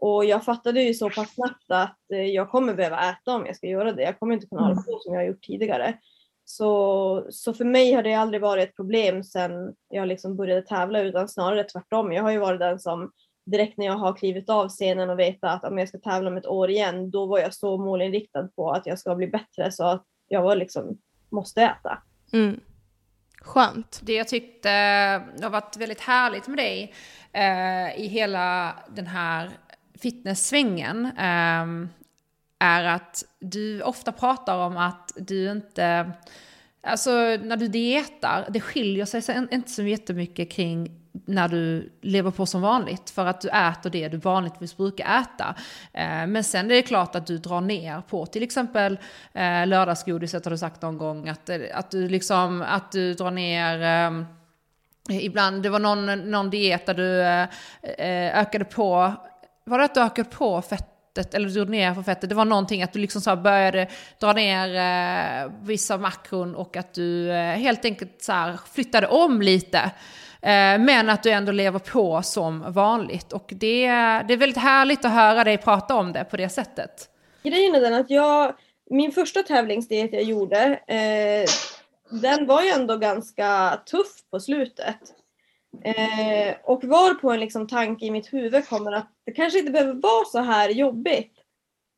[0.00, 3.56] Och jag fattade ju så pass snabbt att eh, jag kommer behöva äta om jag
[3.56, 4.02] ska göra det.
[4.02, 5.98] Jag kommer inte kunna hålla på som jag har gjort tidigare.
[6.44, 11.00] Så, så för mig har det aldrig varit ett problem sen jag liksom började tävla
[11.00, 12.12] utan snarare tvärtom.
[12.12, 13.10] Jag har ju varit den som
[13.46, 16.36] direkt när jag har klivit av scenen och vetat att om jag ska tävla om
[16.36, 19.84] ett år igen, då var jag så målinriktad på att jag ska bli bättre så
[19.84, 20.98] att jag var liksom,
[21.30, 22.02] måste äta.
[22.32, 22.60] Mm.
[23.40, 24.00] Skönt.
[24.02, 24.70] Det jag tyckte
[25.42, 26.94] har varit väldigt härligt med dig
[27.32, 29.50] eh, i hela den här
[30.02, 31.88] fitnesssvängen eh,
[32.58, 36.12] är att du ofta pratar om att du inte,
[36.82, 37.10] alltså
[37.42, 42.46] när du dietar, det skiljer sig så- inte så jättemycket kring när du lever på
[42.46, 45.54] som vanligt för att du äter det du vanligtvis brukar äta.
[45.92, 48.98] Ehm, men sen är det klart att du drar ner på till exempel
[49.32, 53.30] eh, lördagsgodiset har du sagt någon gång att, eh, att du liksom, att du drar
[53.30, 54.26] ner ehm,
[55.10, 59.14] Ibland, det var någon, någon diet där du eh, ökade på,
[59.70, 62.28] var det att du ökade på fettet eller du drog ner på fettet?
[62.28, 63.88] Det var någonting att du liksom så började
[64.20, 69.42] dra ner eh, vissa makron och att du eh, helt enkelt så här flyttade om
[69.42, 69.78] lite.
[70.42, 73.32] Eh, men att du ändå lever på som vanligt.
[73.32, 73.86] Och det,
[74.28, 77.08] det är väldigt härligt att höra dig prata om det på det sättet.
[77.42, 78.54] Grejen är den att jag,
[78.90, 81.48] min första tävlingsdiet jag gjorde, eh,
[82.20, 84.98] den var ju ändå ganska tuff på slutet.
[85.84, 89.70] Eh, och var på en liksom tanke i mitt huvud kommer att det kanske inte
[89.70, 91.32] behöver vara så här jobbigt.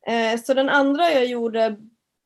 [0.07, 1.77] Eh, så den andra jag gjorde,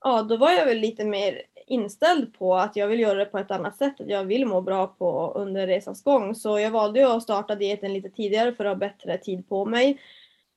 [0.04, 3.38] ja då var jag väl lite mer inställd på att jag vill göra det på
[3.38, 6.34] ett annat sätt, att jag vill må bra på under resans gång.
[6.34, 10.00] Så jag valde att starta dieten lite tidigare för att ha bättre tid på mig.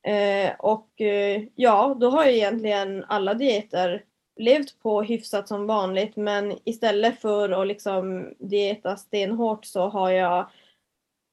[0.04, 4.04] Eh, och eh, ja, då har jag egentligen alla dieter
[4.36, 10.49] levt på hyfsat som vanligt men istället för att liksom dieta stenhårt så har jag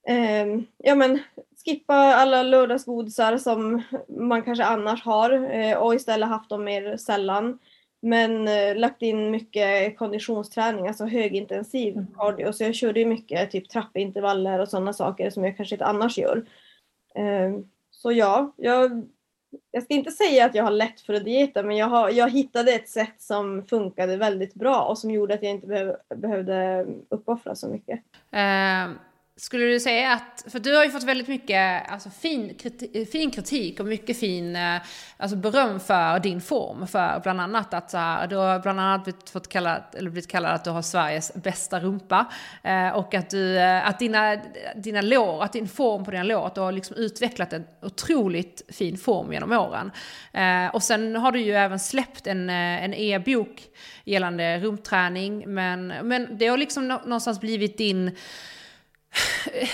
[0.06, 1.18] ehm, ja, men
[1.64, 7.58] skippa alla lördagsgodisar som man kanske annars har eh, och istället haft dem mer sällan.
[8.00, 12.52] Men eh, lagt in mycket konditionsträning, alltså högintensiv cardio.
[12.52, 16.18] Så jag körde ju mycket typ trappintervaller och sådana saker som jag kanske inte annars
[16.18, 16.46] gör.
[17.14, 19.06] Ehm, så ja, jag,
[19.70, 22.30] jag ska inte säga att jag har lätt för att dieta men jag, har, jag
[22.30, 26.86] hittade ett sätt som funkade väldigt bra och som gjorde att jag inte behöv, behövde
[27.08, 28.00] uppoffra så mycket.
[28.30, 28.90] Eh,
[29.38, 33.30] skulle du säga att, för du har ju fått väldigt mycket alltså, fin, kritik, fin
[33.30, 34.76] kritik och mycket fin eh,
[35.16, 36.86] alltså, beröm för din form.
[36.86, 40.30] För bland annat att så här, du har bland annat blivit, fått kallad, eller blivit
[40.30, 42.26] kallad att du har Sveriges bästa rumpa.
[42.62, 44.36] Eh, och att, du, eh, att dina,
[44.76, 48.62] dina lår, att din form på dina lår, att du har liksom utvecklat en otroligt
[48.68, 49.90] fin form genom åren.
[50.32, 53.62] Eh, och sen har du ju även släppt en, eh, en e-bok
[54.04, 55.54] gällande rumpträning.
[55.54, 58.16] Men, men det har liksom någonstans blivit din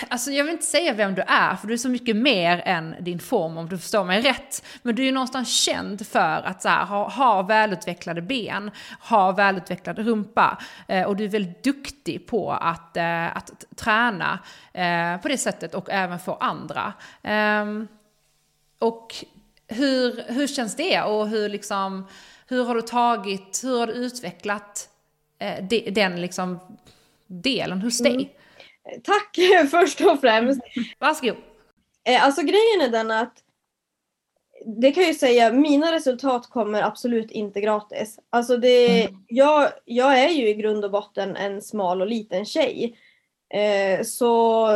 [0.08, 2.94] Alltså jag vill inte säga vem du är, för du är så mycket mer än
[3.00, 4.64] din form om du förstår mig rätt.
[4.82, 9.32] Men du är ju någonstans känd för att så här, ha, ha välutvecklade ben, ha
[9.32, 10.58] välutvecklad rumpa.
[10.88, 14.38] Eh, och du är väldigt duktig på att, eh, att träna
[14.72, 16.92] eh, på det sättet och även få andra.
[17.22, 17.88] Ehm,
[18.78, 19.14] och
[19.68, 22.06] hur, hur känns det och hur, liksom,
[22.46, 24.88] hur har du tagit, hur har du utvecklat
[25.38, 26.58] eh, de, den liksom
[27.26, 28.14] delen hos dig?
[28.14, 28.28] Mm.
[29.02, 29.38] Tack
[29.70, 30.60] först och främst.
[30.98, 31.36] Varsågod.
[32.08, 33.42] Eh, Alltså grejen är den att
[34.66, 38.18] det kan jag ju säga, mina resultat kommer absolut inte gratis.
[38.30, 42.96] Alltså det, jag, jag är ju i grund och botten en smal och liten tjej.
[43.54, 44.68] Eh, så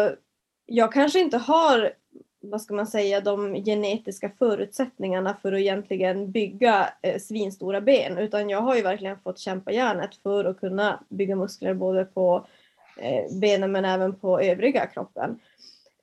[0.67, 1.93] jag kanske inte har,
[2.41, 8.19] vad ska man säga, de genetiska förutsättningarna för att egentligen bygga eh, svinstora ben.
[8.19, 12.47] Utan jag har ju verkligen fått kämpa järnet för att kunna bygga muskler både på
[12.97, 15.41] Eh, benen men även på övriga kroppen.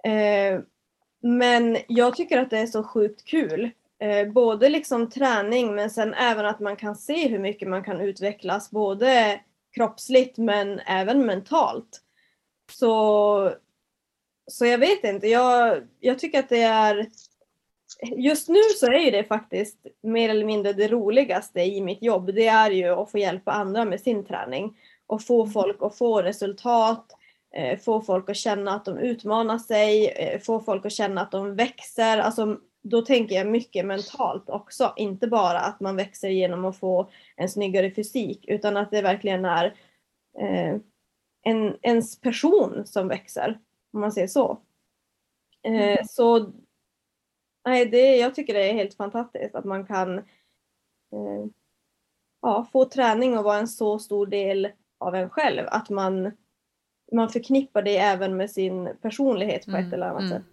[0.03, 0.60] Eh,
[1.21, 3.69] men jag tycker att det är så sjukt kul.
[3.99, 8.01] Eh, både liksom träning men sen även att man kan se hur mycket man kan
[8.01, 9.39] utvecklas både
[9.75, 12.01] kroppsligt men även mentalt.
[12.71, 13.53] Så,
[14.47, 17.08] så jag vet inte, jag, jag tycker att det är
[18.01, 22.34] Just nu så är ju det faktiskt mer eller mindre det roligaste i mitt jobb.
[22.34, 24.77] Det är ju att få hjälpa andra med sin träning
[25.08, 27.12] och få folk att få resultat,
[27.56, 31.32] eh, få folk att känna att de utmanar sig, eh, få folk att känna att
[31.32, 32.18] de växer.
[32.18, 37.10] Alltså, då tänker jag mycket mentalt också, inte bara att man växer genom att få
[37.36, 39.66] en snyggare fysik utan att det verkligen är
[40.39, 40.76] eh,
[41.44, 43.60] en, ens person som växer,
[43.94, 44.62] om man säger så.
[45.63, 46.52] Eh, så
[47.66, 50.22] nej, det, jag tycker det är helt fantastiskt att man kan
[52.42, 54.70] ja, få träning och vara en så stor del
[55.08, 55.68] av en själv.
[55.68, 56.32] Att man,
[57.12, 60.32] man förknippar det även med sin personlighet på ett Mm, eller annat mm.
[60.32, 60.44] sätt.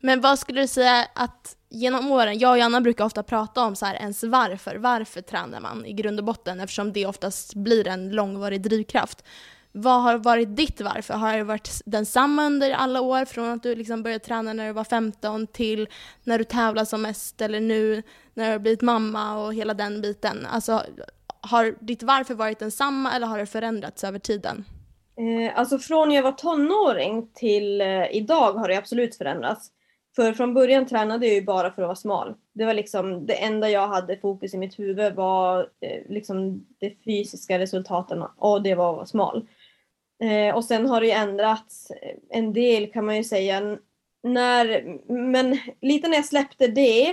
[0.00, 3.76] Men vad skulle du säga att genom åren, jag och Janna brukar ofta prata om
[3.76, 7.88] så här ens varför, varför tränar man i grund och botten eftersom det oftast blir
[7.88, 9.24] en långvarig drivkraft.
[9.72, 11.14] Vad har varit ditt varför?
[11.14, 14.72] Har det varit densamma under alla år från att du liksom började träna när du
[14.72, 15.88] var 15 till
[16.24, 18.02] när du tävlar som mest eller nu
[18.34, 20.46] när du har blivit mamma och hela den biten?
[20.46, 20.82] Alltså
[21.40, 24.64] har ditt varför varit densamma eller har det förändrats över tiden?
[25.16, 29.70] Eh, alltså från jag var tonåring till eh, idag har det absolut förändrats.
[30.16, 32.34] För från början tränade jag ju bara för att vara smal.
[32.52, 36.96] Det var liksom det enda jag hade fokus i mitt huvud var eh, liksom de
[37.04, 39.48] fysiska resultaten och det var att vara smal.
[40.22, 43.78] Eh, och sen har det ju ändrats eh, en del kan man ju säga.
[44.22, 47.08] När, men lite när jag släppte det,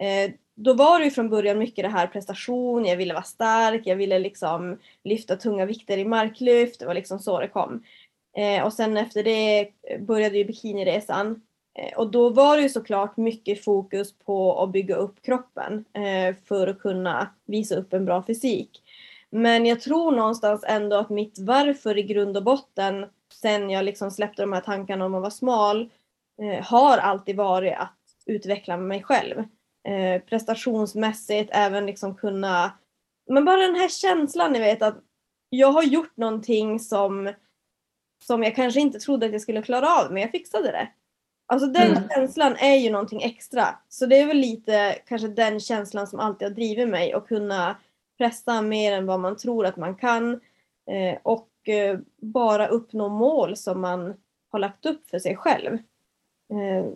[0.00, 0.30] eh,
[0.62, 3.96] då var det ju från början mycket det här prestation, jag ville vara stark, jag
[3.96, 7.82] ville liksom lyfta tunga vikter i marklyft, det var liksom så det kom.
[8.36, 9.70] Eh, och sen efter det
[10.00, 11.42] började ju bikiniresan.
[11.74, 16.36] Eh, och då var det ju såklart mycket fokus på att bygga upp kroppen eh,
[16.44, 18.82] för att kunna visa upp en bra fysik.
[19.30, 24.10] Men jag tror någonstans ändå att mitt varför i grund och botten sen jag liksom
[24.10, 25.90] släppte de här tankarna om att vara smal
[26.42, 27.96] eh, har alltid varit att
[28.26, 29.44] utveckla mig själv.
[29.88, 32.72] Eh, prestationsmässigt, även liksom kunna...
[33.26, 34.98] Men bara den här känslan, ni vet att
[35.50, 37.32] jag har gjort någonting som,
[38.24, 40.88] som jag kanske inte trodde att jag skulle klara av, men jag fixade det.
[41.46, 42.08] Alltså den Mm.
[42.08, 43.78] känslan är ju någonting extra.
[43.88, 47.76] Så det är väl lite kanske den känslan som alltid har drivit mig att kunna
[48.18, 50.40] pressa mer än vad man tror att man kan
[50.90, 54.14] eh, och eh, bara uppnå mål som man
[54.50, 55.72] har lagt upp för sig själv.
[56.52, 56.86] Eh,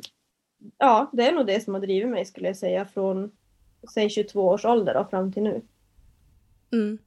[0.79, 3.31] ja, det är nog det som har drivit mig skulle jag säga från
[3.95, 5.63] säg 22 års ålder och fram till nu.
[6.73, 6.99] Mm.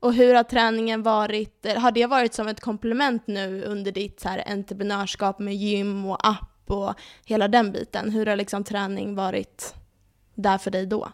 [0.00, 4.28] Och hur har träningen varit, har det varit som ett komplement nu under ditt så
[4.28, 6.94] här entreprenörskap med gym och app och
[7.26, 8.10] hela den biten?
[8.10, 9.74] Hur har liksom träning varit
[10.34, 11.08] där för dig då?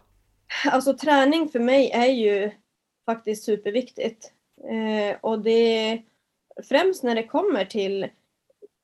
[0.65, 2.51] Alltså träning för mig är ju
[3.05, 4.33] faktiskt superviktigt.
[4.69, 6.01] Eh, och det
[6.69, 8.03] främst när det kommer till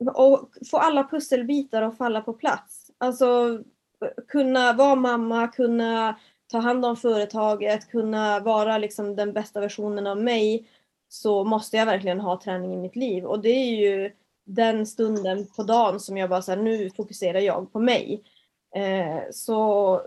[0.07, 2.84] att få alla pusselbitar att falla på plats.
[2.97, 3.59] Alltså
[4.27, 10.21] kunna vara mamma, kunna ta hand om företaget, kunna vara liksom den bästa versionen av
[10.21, 10.67] mig
[11.07, 13.25] så måste jag verkligen ha träning i mitt liv.
[13.25, 14.11] Och det är ju
[14.45, 18.23] den stunden på dagen som jag bara säger nu fokuserar jag på mig.
[18.75, 20.01] Eh, så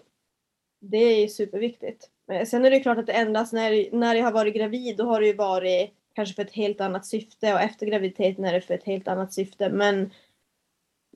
[0.81, 2.11] det är superviktigt.
[2.33, 4.97] Eh, sen är det klart att det ändras när, när jag har varit gravid.
[4.97, 8.53] Då har det ju varit kanske för ett helt annat syfte och efter graviditeten är
[8.53, 9.69] det för ett helt annat syfte.
[9.69, 10.11] Men,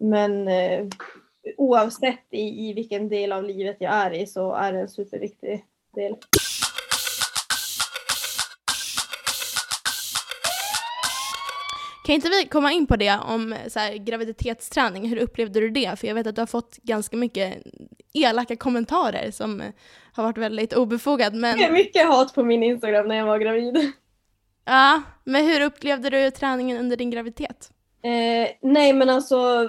[0.00, 0.87] men eh,
[1.57, 5.64] oavsett i, i vilken del av livet jag är i så är det en superviktig
[5.94, 6.16] del.
[12.05, 15.09] Kan inte vi komma in på det om så här, graviditetsträning?
[15.09, 15.98] Hur upplevde du det?
[15.98, 17.62] För jag vet att du har fått ganska mycket
[18.14, 19.62] elaka kommentarer som
[20.12, 21.33] har varit väldigt obefogad.
[21.33, 23.92] Det är Men, mycket hat på min Instagram när jag var gravid.
[24.64, 27.70] ja, men hur upplevde du träningen under din graviditet?
[28.02, 29.68] Eh, nej men alltså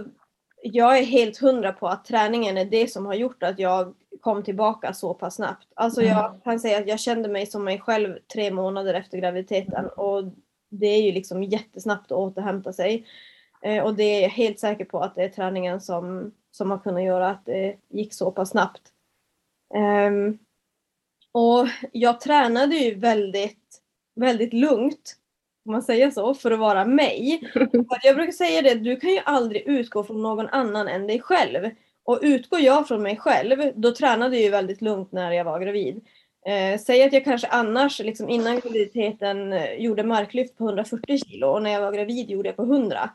[0.63, 4.43] jag är helt hundra på att träningen är det som har gjort att jag kom
[4.43, 5.67] tillbaka så pass snabbt.
[5.73, 9.85] Alltså jag kan säga att jag kände mig som mig själv tre månader efter graviditeten
[9.85, 10.23] och
[10.69, 13.05] det är ju liksom jättesnabbt att återhämta sig.
[13.61, 16.77] Eh, och det är jag helt säker på att det är träningen som, som har
[16.77, 18.81] kunnat göra att det gick så pass snabbt.
[19.73, 20.37] Ehm,
[21.31, 23.81] och jag tränade ju väldigt,
[24.15, 25.15] väldigt lugnt,
[25.65, 27.41] om man säger så, för att vara mig.
[28.03, 31.69] Jag brukar säga det, du kan ju aldrig utgå från någon annan än dig själv.
[32.05, 35.59] Och utgår jag från mig själv, då tränade jag ju väldigt lugnt när jag var
[35.59, 36.01] gravid.
[36.45, 41.47] Eh, säg att jag kanske annars, liksom innan graviditeten, eh, gjorde marklyft på 140 kilo
[41.47, 43.09] och när jag var gravid gjorde jag på 100.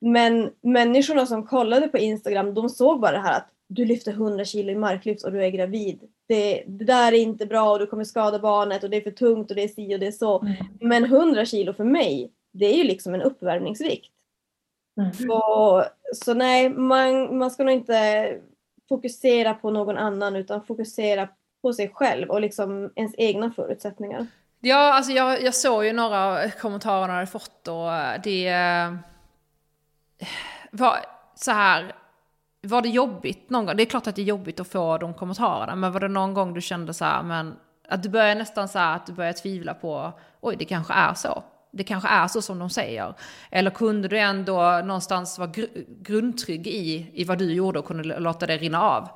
[0.00, 4.44] Men människorna som kollade på Instagram, de såg bara det här att du lyfter 100
[4.44, 6.00] kilo i marklyft och du är gravid.
[6.26, 9.10] Det, det där är inte bra och du kommer skada barnet och det är för
[9.10, 10.40] tungt och det är si och det är så.
[10.40, 10.54] Mm.
[10.80, 14.12] Men 100 kilo för mig, det är ju liksom en uppvärmningsvikt.
[15.00, 15.12] Mm.
[15.12, 15.84] Så,
[16.14, 18.38] så nej, man, man ska nog inte
[18.88, 21.28] fokusera på någon annan utan fokusera
[21.62, 24.26] på sig själv och liksom ens egna förutsättningar.
[24.60, 28.94] Ja, alltså jag, jag såg ju några kommentarer jag hade fått och det eh,
[30.70, 30.96] var
[31.34, 32.03] så här.
[32.64, 33.76] Var det jobbigt någon gång?
[33.76, 36.34] Det är klart att det är jobbigt att få de kommentarerna, men var det någon
[36.34, 37.56] gång du kände så här, men
[37.88, 41.14] att du börjar nästan så här, att du börjar tvivla på, oj det kanske är
[41.14, 41.44] så.
[41.72, 43.14] Det kanske är så som de säger.
[43.50, 48.20] Eller kunde du ändå någonstans vara gr grundtrygg i, i vad du gjorde och kunde
[48.20, 49.08] låta det rinna av?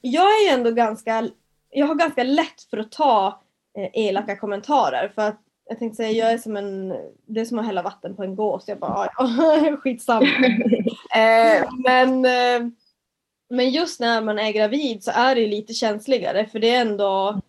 [0.00, 1.28] Jag är ju ändå ganska,
[1.70, 3.42] jag har ganska lätt för att ta
[3.78, 5.40] eh, elaka kommentarer för att
[5.70, 6.88] jag tänkte säga, jag är som en,
[7.26, 8.64] det är som att hälla vatten på en gås.
[8.66, 10.26] Jag bara, ja, skitsamma.
[11.16, 12.70] eh, men, eh,
[13.50, 17.40] men just när man är gravid så är det lite känsligare för det är ändå,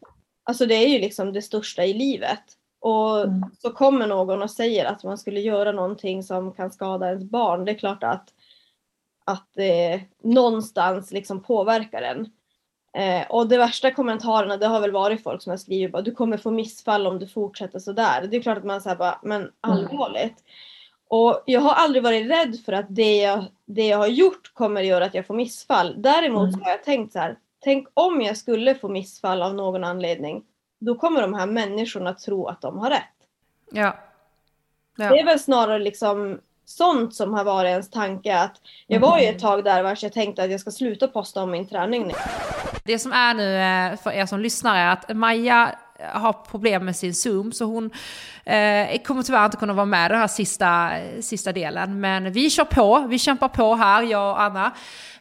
[0.44, 2.44] alltså det är ju liksom det största i livet.
[2.80, 3.44] Och Mm.
[3.58, 7.66] så kommer någon och säger att man skulle göra någonting som kan skada ens barn.
[7.66, 8.34] Det är klart att,
[9.26, 12.30] att det någonstans liksom påverkar en.
[12.94, 16.12] Eh, och de värsta kommentarerna det har väl varit folk som har skrivit bara du
[16.12, 18.28] kommer få missfall om du fortsätter sådär.
[18.32, 20.44] Det är klart att man säger bara men allvarligt.
[21.08, 24.82] Och jag har aldrig varit rädd för att det jag, det jag har gjort kommer
[24.82, 25.96] göra att jag får missfall.
[25.98, 26.62] Däremot Mm.
[26.62, 27.38] har jag tänkt så här.
[27.64, 30.44] Tänk om jag skulle få missfall av någon anledning.
[30.80, 33.02] Då kommer de här människorna tro att de har rätt.
[33.72, 33.96] Ja.
[34.98, 35.18] Det ja.
[35.20, 36.40] är väl snarare liksom
[36.78, 38.38] sånt som har varit ens tanke.
[38.38, 38.56] Att
[38.88, 41.52] jag var ju ett tag där vars jag tänkte att jag ska sluta posta om
[41.52, 42.14] min träning nu.
[42.84, 45.76] Det som är nu eh, för er som lyssnar är att Maja
[46.14, 47.92] har problem med sin Zoom så hon
[48.46, 52.00] eh, kommer tyvärr inte kunna vara med den här sista, sista delen.
[52.00, 54.72] Men vi kör på, vi kämpar på här, jag och Anna.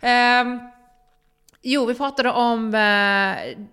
[0.01, 0.61] Ehm,
[1.63, 3.65] jo, vi pratade om eh,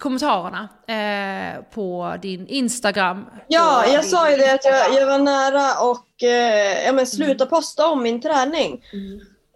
[0.00, 3.26] kommentarerna eh, på din Instagram.
[3.48, 7.46] Ja, jag sa ju det att jag, jag var nära och eh, ja, men sluta
[7.46, 8.84] posta om min träning.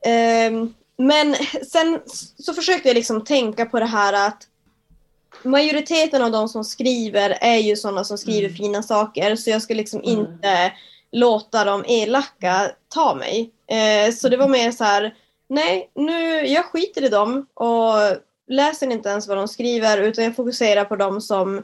[0.06, 1.34] Ehm, men
[1.72, 2.00] sen
[2.38, 4.42] så försökte jag liksom tänka på det här att
[5.42, 9.74] majoriteten av de som skriver är ju sådana som skriver fina saker så jag ska
[9.74, 10.20] liksom Mm.
[10.20, 10.72] inte
[11.12, 13.50] låta de elaka ta mig.
[13.66, 15.14] Eh, så det var mer så här,
[15.48, 17.94] nej, nu, jag skiter i dem och
[18.50, 21.62] läser inte ens vad de skriver utan jag fokuserar på dem som,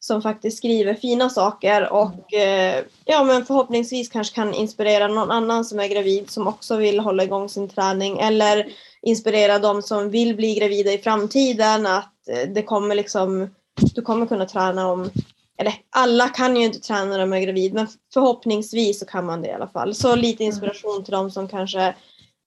[0.00, 5.64] som faktiskt skriver fina saker och eh, ja, men förhoppningsvis kanske kan inspirera någon annan
[5.64, 8.66] som är gravid som också vill hålla igång sin träning eller
[9.02, 13.50] inspirera de som vill bli gravida i framtiden att eh, det kommer liksom,
[13.94, 15.10] du kommer kunna träna om
[15.58, 19.42] eller alla kan ju inte träna när de är gravid men förhoppningsvis så kan man
[19.42, 19.94] det i alla fall.
[19.94, 21.94] Så lite inspiration till de som kanske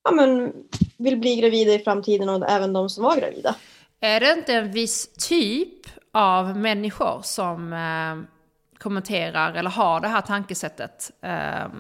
[0.04, 0.54] ja, men,
[0.98, 3.56] vill bli gravida i framtiden och även de som var gravida.
[4.02, 8.40] Är det inte en viss typ av människor som eh,
[8.80, 11.72] kommenterar eller har det här tankesättet eh,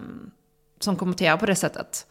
[0.80, 2.08] som kommenterar på det sättet?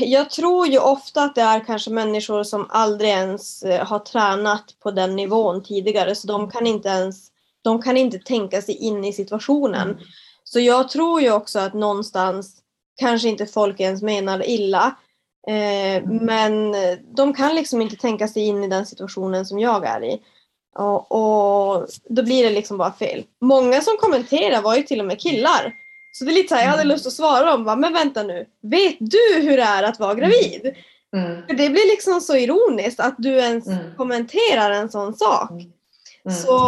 [0.00, 4.64] Jag tror ju ofta att det är kanske människor som aldrig ens eh, har tränat
[4.82, 7.28] på den nivån tidigare så de kan inte ens
[7.62, 9.98] de kan inte tänka sig in i situationen.
[10.44, 12.56] Så jag tror ju också att någonstans
[12.96, 14.96] kanske inte folk ens menar illa
[16.04, 16.74] men
[17.16, 20.20] de kan liksom inte tänka sig in i den situationen som jag är i.
[20.78, 23.24] Och, och då blir det liksom bara fel.
[23.40, 25.72] Många som kommenterar var ju till och med killar.
[26.12, 28.22] Så det är lite så här, jag hade lust att svara dem, bara, men vänta
[28.22, 30.74] nu, vet du hur det är att vara gravid?
[31.16, 31.46] Mm.
[31.46, 33.94] För det blir liksom så ironiskt att du ens Mm.
[33.96, 35.50] kommenterar en sån sak.
[35.50, 36.36] Mm.
[36.36, 36.58] Så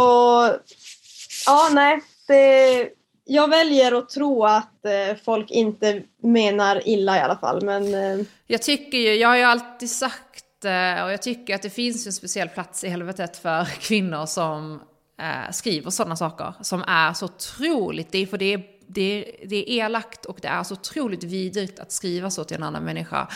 [1.45, 2.01] ja, nej.
[2.27, 2.89] Det,
[3.25, 7.65] jag väljer att tro att eh, folk inte menar illa i alla fall.
[7.65, 11.61] Men eh, Jag tycker ju, jag har ju alltid sagt eh, och jag tycker att
[11.61, 14.81] det finns en speciell plats i helvetet för kvinnor som
[15.21, 16.53] eh, skriver sådana saker.
[16.61, 20.37] Som är så otroligt, det är för det är, det, är, det är elakt och
[20.41, 23.27] det är så otroligt vidrigt att skriva så till en annan människa.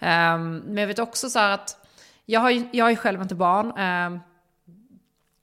[0.00, 1.76] Ehm, men jag vet också så här att
[2.26, 3.72] jag har ju, jag har ju själv inte barn.
[3.78, 4.20] Ehm,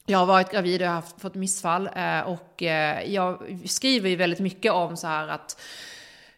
[0.06, 4.10] jag har varit gravid och jag har haft, fått missfall eh, och eh, jag skriver
[4.10, 5.62] ju väldigt mycket om så här att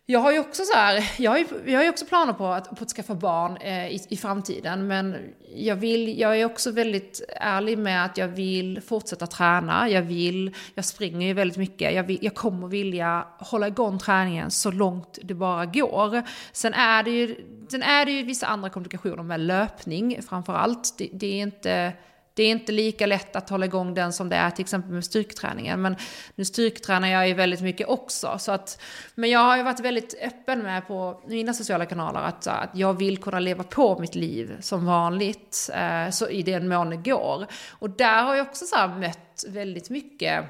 [0.06, 2.48] Jag har ju också så här, jag har ju, jag har ju också planer på
[2.48, 4.88] att, på att skaffa barn eh, i, i framtiden.
[4.88, 5.16] Men
[5.56, 9.90] jag, vill, jag är också väldigt ärlig med att jag vill fortsätta träna.
[9.90, 11.94] Jag vill, jag springer ju väldigt mycket.
[11.94, 16.24] Jag, vill, jag kommer vilja hålla igång träningen så långt det bara går.
[16.52, 17.36] Sen är det ju,
[17.70, 20.98] sen är det ju vissa andra komplikationer med löpning framför allt.
[20.98, 21.94] Det, det är inte
[22.38, 25.06] det är inte lika lätt att hålla igång den som det är till exempel med
[25.06, 25.82] styrketräningen.
[25.82, 25.96] Men
[26.36, 28.38] nu styrketränar jag ju väldigt mycket också.
[28.40, 28.82] Så att,
[29.16, 32.94] men jag har ju varit väldigt öppen med på mina sociala kanaler att, att jag
[32.94, 35.70] vill kunna leva på mitt liv som vanligt.
[35.74, 37.48] Eh, så i den mån det går.
[37.70, 40.46] Och där har jag också så mött väldigt mycket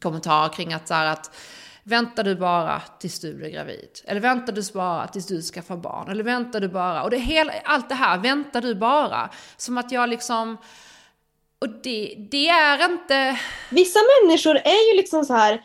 [0.00, 1.36] kommentarer kring att, så här, att
[1.86, 4.00] Väntar du bara tills du blir gravid?
[4.04, 6.10] Eller väntar du bara tills du skaffar barn?
[6.10, 7.02] Eller väntar du bara?
[7.02, 9.30] Och det hela, allt det här, väntar du bara?
[9.56, 10.56] Som att jag liksom
[11.64, 13.38] och det, det är inte...
[13.70, 15.62] Vissa människor är ju liksom så här.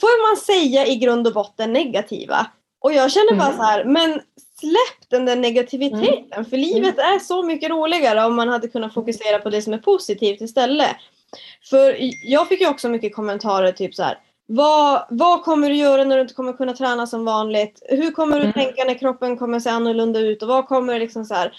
[0.00, 2.46] Får man säga i grund och botten negativa?
[2.80, 3.56] Och jag känner bara mm.
[3.56, 4.12] så här, men
[4.60, 6.32] släpp den där negativiteten.
[6.32, 6.44] Mm.
[6.44, 9.78] För livet är så mycket roligare om man hade kunnat fokusera på det som är
[9.78, 10.96] positivt istället.
[11.70, 14.18] För jag fick ju också mycket kommentarer typ så här.
[14.46, 17.82] Vad, vad kommer du göra när du inte kommer kunna träna som vanligt?
[17.88, 18.52] Hur kommer du mm.
[18.52, 20.42] tänka när kroppen kommer se annorlunda ut?
[20.42, 21.52] Och vad kommer liksom så här,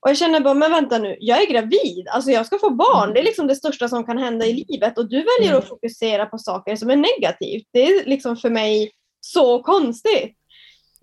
[0.00, 3.02] och jag känner bara, men vänta nu, jag är gravid, alltså jag ska få barn,
[3.02, 3.14] mm.
[3.14, 5.58] det är liksom det största som kan hända i livet och du väljer mm.
[5.58, 7.68] att fokusera på saker som är negativt.
[7.72, 8.90] Det är liksom för mig
[9.20, 10.36] så konstigt.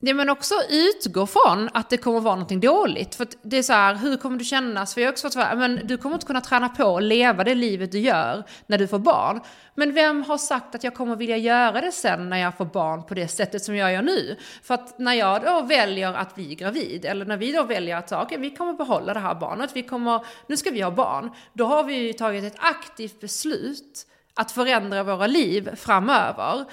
[0.05, 3.15] Ja men också utgå från att det kommer vara någonting dåligt.
[3.15, 4.93] För det är så här, hur kommer du kännas?
[4.93, 7.55] För jag har också fått men du kommer inte kunna träna på och leva det
[7.55, 9.41] livet du gör när du får barn.
[9.75, 13.03] Men vem har sagt att jag kommer vilja göra det sen när jag får barn
[13.03, 14.37] på det sättet som jag gör nu?
[14.63, 18.09] För att när jag då väljer att bli gravid, eller när vi då väljer att
[18.09, 20.91] säga, okej okay, vi kommer behålla det här barnet, vi kommer, nu ska vi ha
[20.91, 21.31] barn.
[21.53, 26.65] Då har vi ju tagit ett aktivt beslut att förändra våra liv framöver.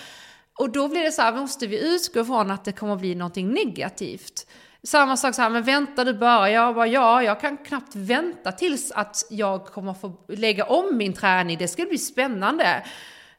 [0.60, 3.48] Och då blir det så här, måste vi utgå från att det kommer bli någonting
[3.48, 4.46] negativt?
[4.82, 6.50] Samma sak så här, men vänta du bara?
[6.50, 11.12] Jag bara, ja, jag kan knappt vänta tills att jag kommer få lägga om min
[11.12, 11.58] träning.
[11.58, 12.84] Det ska bli spännande.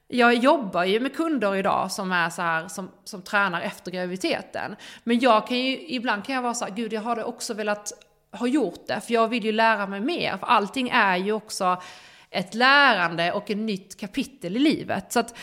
[0.08, 4.76] Jag jobbar ju med kunder idag som är så här, som, som tränar efter graviditeten.
[5.04, 7.92] Men jag kan ju, ibland kan jag vara så här, gud jag hade också velat
[8.32, 10.38] ha gjort det, för jag vill ju lära mig mer.
[10.38, 11.82] För allting är ju också
[12.30, 15.12] ett lärande och ett nytt kapitel i livet.
[15.12, 15.36] Så att,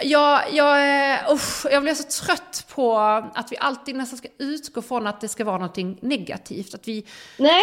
[0.00, 2.98] jag, jag, usch, jag blir så trött på
[3.34, 6.74] att vi alltid nästan ska utgå från att det ska vara någonting negativt.
[6.74, 7.06] Att vi...
[7.38, 7.62] Nej,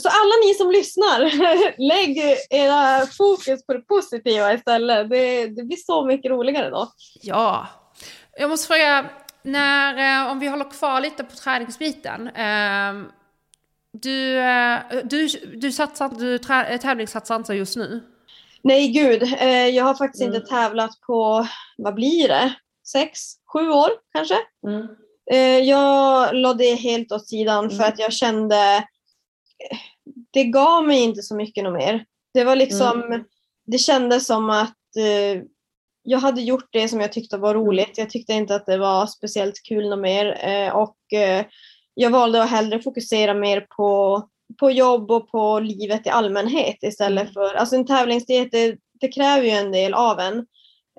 [0.00, 1.20] så alla ni som lyssnar,
[1.88, 5.10] lägg era fokus på det positiva istället.
[5.10, 6.92] Det, det blir så mycket roligare då.
[7.22, 7.66] Ja.
[8.38, 9.10] Jag måste fråga,
[9.42, 12.28] när, eh, om vi håller kvar lite på träningsbiten.
[12.28, 12.94] Eh,
[13.92, 16.38] du, eh, du, du, satsar, du
[16.78, 18.02] tävlingssatsar inte just nu?
[18.66, 20.34] Nej gud, eh, jag har faktiskt mm.
[20.34, 21.46] inte tävlat på,
[21.76, 22.54] vad blir det,
[22.92, 23.20] sex,
[23.52, 24.36] sju år kanske.
[24.66, 24.86] Mm.
[25.32, 27.76] Eh, jag lade det helt åt sidan mm.
[27.76, 28.84] för att jag kände,
[30.30, 32.04] det gav mig inte så mycket mer.
[32.34, 33.24] Det var liksom, mm.
[33.66, 35.42] det kändes som att eh,
[36.02, 37.98] jag hade gjort det som jag tyckte var roligt.
[37.98, 41.46] Jag tyckte inte att det var speciellt kul något mer eh, och eh,
[41.94, 44.22] jag valde att hellre fokusera mer på
[44.60, 47.32] på jobb och på livet i allmänhet istället mm.
[47.32, 50.46] för, alltså en tävlingsdiet det, det kräver ju en del av en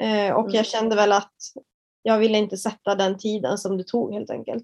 [0.02, 0.64] eh, och jag mm.
[0.64, 1.34] kände väl att
[2.04, 4.64] jag ville inte sätta den tiden som det tog helt enkelt.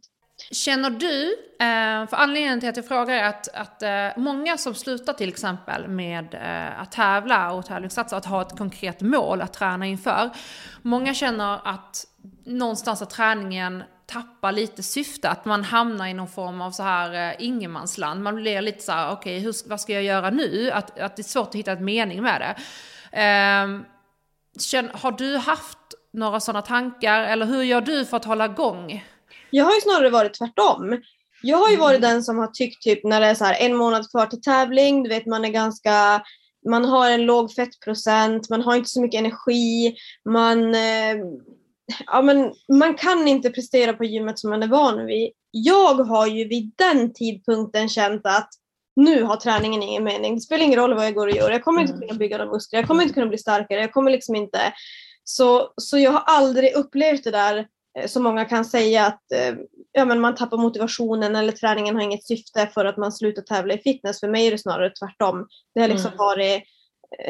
[0.52, 1.24] Känner du,
[1.60, 5.30] eh, för anledningen till att jag frågar är att, att eh, många som slutar till
[5.30, 6.36] exempel med
[6.78, 10.30] att tävla och tävlingssatsa, att ha ett konkret mål att träna inför.
[10.82, 12.06] Många känner att
[12.46, 17.30] någonstans att träningen tappar lite syfte, att man hamnar i någon form av så här
[17.30, 18.24] eh, ingenmansland.
[18.24, 20.72] Man blir lite så här, okej, okay, vad ska jag göra nu?
[20.72, 22.56] Att, att det är svårt att hitta ett mening med det.
[23.22, 23.82] Eh,
[24.60, 25.78] känn, har du haft
[26.14, 29.06] några sådana tankar, eller hur gör du för att hålla igång?
[29.50, 31.02] Jag har ju snarare varit tvärtom.
[31.42, 32.10] Jag har ju varit mm.
[32.10, 35.04] den som har tyckt typ när det är så här en månad kvar till tävling,
[35.04, 36.22] du vet man är ganska
[36.70, 39.96] man har en låg fettprocent, man har inte så mycket energi,
[40.26, 41.16] man eh,
[42.06, 45.32] ja, men man kan inte prestera på gymmet som man är van vid.
[45.52, 48.50] Jag har ju vid den tidpunkten känt att
[48.96, 50.36] nu har träningen ingen mening.
[50.36, 51.52] Det spelar ingen roll vad jag går och gör.
[51.52, 52.08] Jag kommer inte mm.
[52.08, 52.80] kunna bygga några muskler.
[52.80, 53.82] Jag kommer inte kunna bli starkare.
[53.82, 54.74] Jag kommer liksom inte.
[55.24, 57.68] Så, så jag har aldrig upplevt det där
[58.00, 59.56] eh, som många kan säga att eh,
[59.92, 63.74] ja, men man tappar motivationen eller träningen har inget syfte för att man slutar tävla
[63.74, 64.20] i fitness.
[64.20, 65.48] För mig är det snarare tvärtom.
[65.76, 66.18] Det har liksom mm.
[66.18, 66.64] varit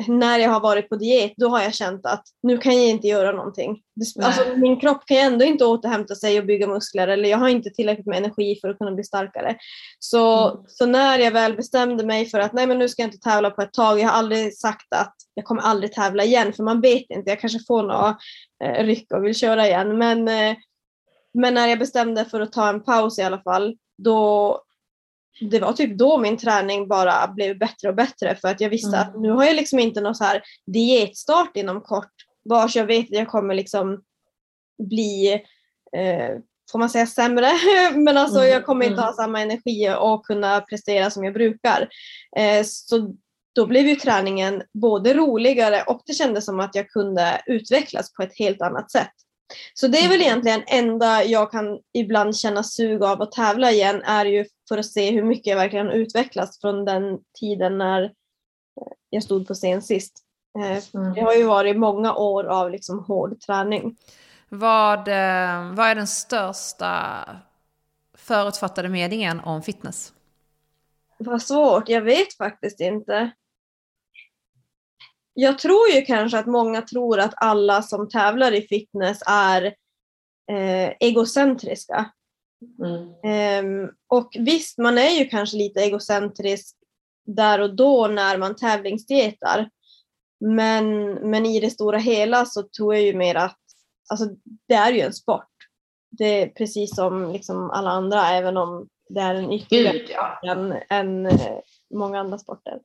[0.08, 3.08] när jag har varit på diet, då har jag känt att nu kan jag inte
[3.08, 3.82] göra någonting.
[4.24, 7.50] Alltså, min kropp kan ju ändå inte återhämta sig och bygga muskler eller jag har
[7.50, 9.56] inte tillräckligt med energi för att kunna bli starkare.
[10.00, 10.64] Så, mm.
[10.68, 13.50] så när jag väl bestämde mig för att nej men nu ska jag inte tävla
[13.50, 16.82] på ett tag, jag har aldrig sagt att jag kommer aldrig tävla igen för man
[16.82, 18.18] vet inte, jag kanske får några
[18.64, 19.98] eh, ryck och vill köra igen.
[19.98, 20.56] Men, eh,
[21.34, 24.60] men när jag bestämde för att ta en paus i alla fall, då,
[25.42, 28.98] det var typ då min träning bara blev bättre och bättre för att jag visste
[28.98, 29.00] mm.
[29.00, 32.14] att nu har jag liksom inte någon så här dietstart inom kort
[32.44, 34.04] vars jag vet att jag kommer liksom
[34.84, 35.34] bli,
[35.98, 36.38] eh,
[36.72, 37.52] får man säga sämre,
[37.96, 38.52] men alltså mm.
[38.52, 39.06] jag kommer inte mm.
[39.06, 41.90] ha samma energi och kunna prestera som jag brukar.
[42.38, 43.14] Eh, så
[43.56, 48.24] då blev ju träningen både roligare och det kändes som att jag kunde utvecklas på
[48.24, 49.12] ett helt annat sätt.
[49.74, 50.28] Så det är väl mm.
[50.28, 54.86] egentligen enda jag kan ibland känna sug av att tävla igen är ju för att
[54.86, 58.14] se hur mycket jag verkligen utvecklats från den tiden när
[59.10, 60.24] jag stod på scen sist.
[60.60, 61.14] Eh, mm.
[61.14, 63.98] Det har ju varit många år av liksom hård träning.
[64.50, 67.26] Vad, eh, vad är den största
[68.18, 70.14] förutfattade meningen om fitness?
[71.18, 73.32] Vad svårt, jag vet faktiskt inte
[75.34, 79.66] jag tror ju kanske att många tror att alla som tävlar i fitness är
[80.52, 82.12] eh, egocentriska.
[82.80, 83.84] Mm.
[83.84, 86.76] Eh, och visst, man är ju kanske lite egocentrisk
[87.26, 89.70] där och då när man tävlingsdietar.
[90.40, 93.60] Men, men i det stora hela så tror jag ju mer att
[94.10, 94.26] alltså,
[94.68, 95.50] det är ju en sport.
[96.12, 100.52] Det är precis som liksom alla andra, även om det är en ytterligare ja.
[100.52, 101.60] än, än eh,
[101.94, 102.80] många andra sporter.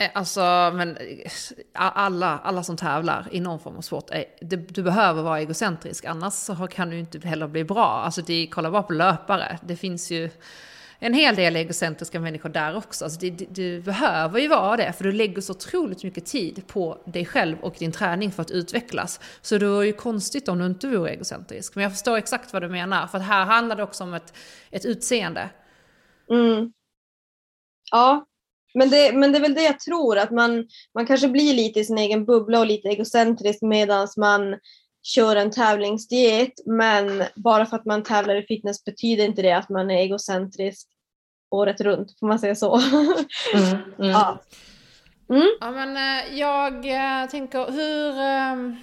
[0.00, 0.40] Eh, alltså,
[0.74, 1.30] men eh,
[1.72, 5.40] alla, alla som tävlar i någon form av sport, eh, är, du, du behöver vara
[5.40, 7.86] egocentrisk, annars så kan du inte heller bli bra.
[7.86, 10.30] Alltså, det, kolla bara på löpare, det finns ju
[10.98, 13.04] en hel del egocentriska människor där också.
[13.04, 16.66] Alltså, det, det, du behöver ju vara det, för du lägger så otroligt mycket tid
[16.66, 19.20] på dig själv och din träning för att utvecklas.
[19.42, 21.74] Så det vore ju konstigt om du inte vore egocentrisk.
[21.74, 24.34] Men jag förstår exakt vad du menar, för här handlar det också om ett,
[24.70, 25.50] ett utseende.
[26.30, 26.72] Mm.
[27.90, 28.26] Ja,
[28.74, 31.80] men det, men det är väl det jag tror, att man, man kanske blir lite
[31.80, 34.56] i sin egen bubbla och lite egocentrisk medan man
[35.02, 36.52] kör en tävlingsdiet.
[36.66, 40.88] Men bara för att man tävlar i fitness betyder inte det att man är egocentrisk
[41.50, 42.80] året runt, får man säga så.
[43.54, 44.10] Mm, mm.
[44.10, 44.38] Ja.
[45.30, 45.48] Mm.
[45.60, 48.76] ja, men eh, jag eh, tänker, hur, eh,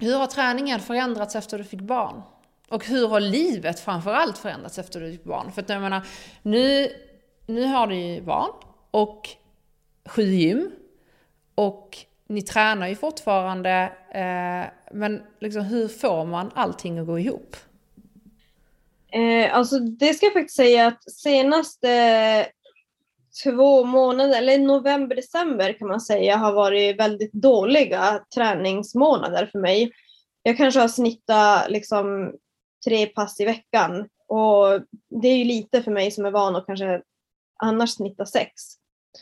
[0.00, 2.22] hur har träningen förändrats efter du fick barn?
[2.68, 5.52] Och hur har livet framförallt förändrats efter du fick barn?
[5.52, 6.06] För att jag menar,
[6.42, 6.88] nu,
[7.46, 8.50] nu har du ju barn
[8.94, 9.28] och
[10.08, 10.70] sju gym.
[11.54, 17.56] Och ni tränar ju fortfarande, eh, men liksom, hur får man allting att gå ihop?
[19.12, 22.46] Eh, alltså det ska jag faktiskt säga att senaste
[23.44, 29.92] två månader, eller november, december kan man säga, har varit väldigt dåliga träningsmånader för mig.
[30.42, 32.34] Jag kanske har snittat liksom
[32.84, 34.80] tre pass i veckan och
[35.22, 37.02] det är ju lite för mig som är van att kanske
[37.56, 38.52] annars snitta sex.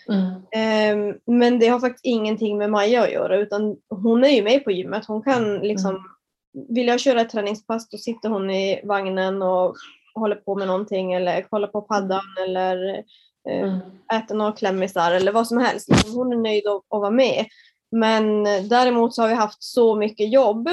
[0.09, 0.43] Mm.
[0.53, 4.64] Ehm, men det har faktiskt ingenting med Maja att göra utan hon är ju med
[4.64, 5.07] på gymmet.
[5.07, 5.62] Hon kan mm.
[5.62, 6.66] liksom, mm.
[6.68, 9.76] vill jag köra ett träningspass då sitter hon i vagnen och
[10.14, 13.05] håller på med någonting eller kollar på paddan eller
[13.49, 13.80] eh, mm.
[14.12, 15.88] äter några klämmisar eller vad som helst.
[15.88, 17.47] Liksom, hon är nöjd att, att vara med.
[17.90, 20.68] Men däremot så har vi haft så mycket jobb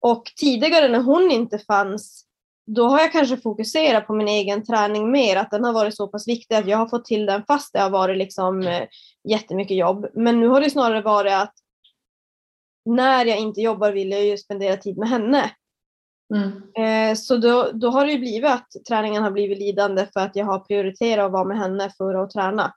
[0.00, 2.26] och tidigare när hon inte fanns
[2.66, 6.08] då har jag kanske fokuserat på min egen träning mer, att den har varit så
[6.08, 8.88] pass viktig att jag har fått till den fast det har varit liksom eh,
[9.28, 10.06] jättemycket jobb.
[10.14, 11.54] Men nu har det snarare varit att
[12.84, 15.50] när jag inte jobbar vill jag ju spendera tid med henne.
[16.34, 16.62] Mm.
[16.74, 20.36] Eh, så då, då har det ju blivit att träningen har blivit lidande för att
[20.36, 22.74] jag har prioriterat att vara med henne för att träna.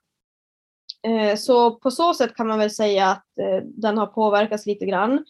[1.08, 3.26] Eh, så på så sätt kan man väl säga att
[3.64, 5.26] den har påverkats lite grann.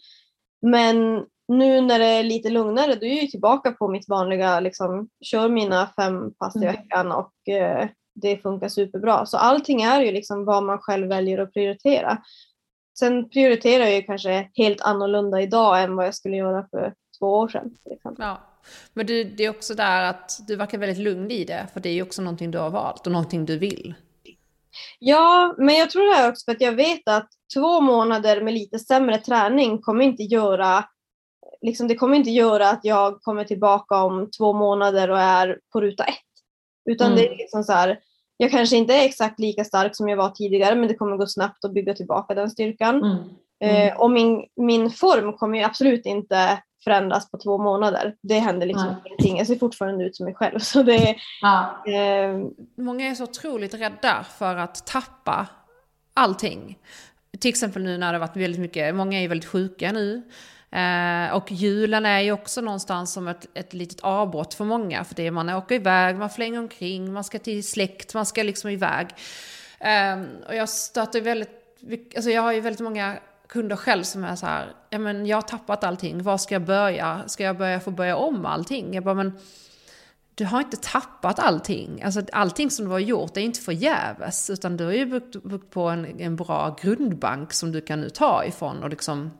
[0.62, 5.08] Men nu när det är lite lugnare då är jag tillbaka på mitt vanliga, liksom,
[5.20, 6.74] kör mina fem pass i mm.
[6.74, 9.26] veckan och eh, det funkar superbra.
[9.26, 12.18] Så allting är ju liksom vad man själv väljer att prioritera.
[12.98, 17.26] Sen prioriterar jag ju kanske helt annorlunda idag än vad jag skulle göra för två
[17.26, 17.76] år sedan.
[18.18, 18.38] Ja.
[18.92, 21.88] Men du, det är också där att du verkar väldigt lugn i det, för det
[21.88, 23.94] är ju också någonting du har valt och någonting du vill.
[24.98, 28.54] Ja, men jag tror det här också för att jag vet att två månader med
[28.54, 30.84] lite sämre träning kommer inte göra
[31.62, 35.80] liksom, det kommer inte göra att jag kommer tillbaka om två månader och är på
[35.80, 36.14] ruta ett.
[36.90, 37.18] Utan mm.
[37.18, 37.98] det är liksom så här,
[38.36, 41.26] jag kanske inte är exakt lika stark som jag var tidigare men det kommer gå
[41.26, 42.96] snabbt att bygga tillbaka den styrkan.
[43.04, 43.16] Mm.
[43.60, 43.88] Mm.
[43.88, 48.16] Eh, och min, min form kommer ju absolut inte förändras på två månader.
[48.22, 48.96] Det händer liksom ja.
[49.04, 49.38] ingenting.
[49.38, 50.58] Jag ser fortfarande ut som mig själv.
[50.60, 51.84] Så det, ja.
[51.86, 52.38] eh...
[52.76, 55.46] Många är så otroligt rädda för att tappa
[56.14, 56.78] allting
[57.40, 60.22] till exempel nu när det har varit väldigt mycket, många är väldigt sjuka nu.
[60.76, 65.04] Eh, och julen är ju också någonstans som ett, ett litet avbrott för många.
[65.04, 68.42] För det är man åker iväg, man flänger omkring, man ska till släkt, man ska
[68.42, 69.08] liksom iväg.
[69.78, 71.50] Eh, och jag stöter väldigt,
[72.16, 73.16] alltså jag har ju väldigt många
[73.48, 76.64] kunder själv som är så här, ja men jag har tappat allting, var ska jag
[76.64, 77.22] börja?
[77.26, 78.94] Ska jag börja få börja om allting?
[78.94, 79.38] Jag bara, men
[80.34, 82.02] du har inte tappat allting.
[82.02, 85.70] Alltså allting som du har gjort är inte förgäves, utan du har ju byggt, byggt
[85.70, 89.30] på en, en bra grundbank som du kan nu ta ifrån och liksom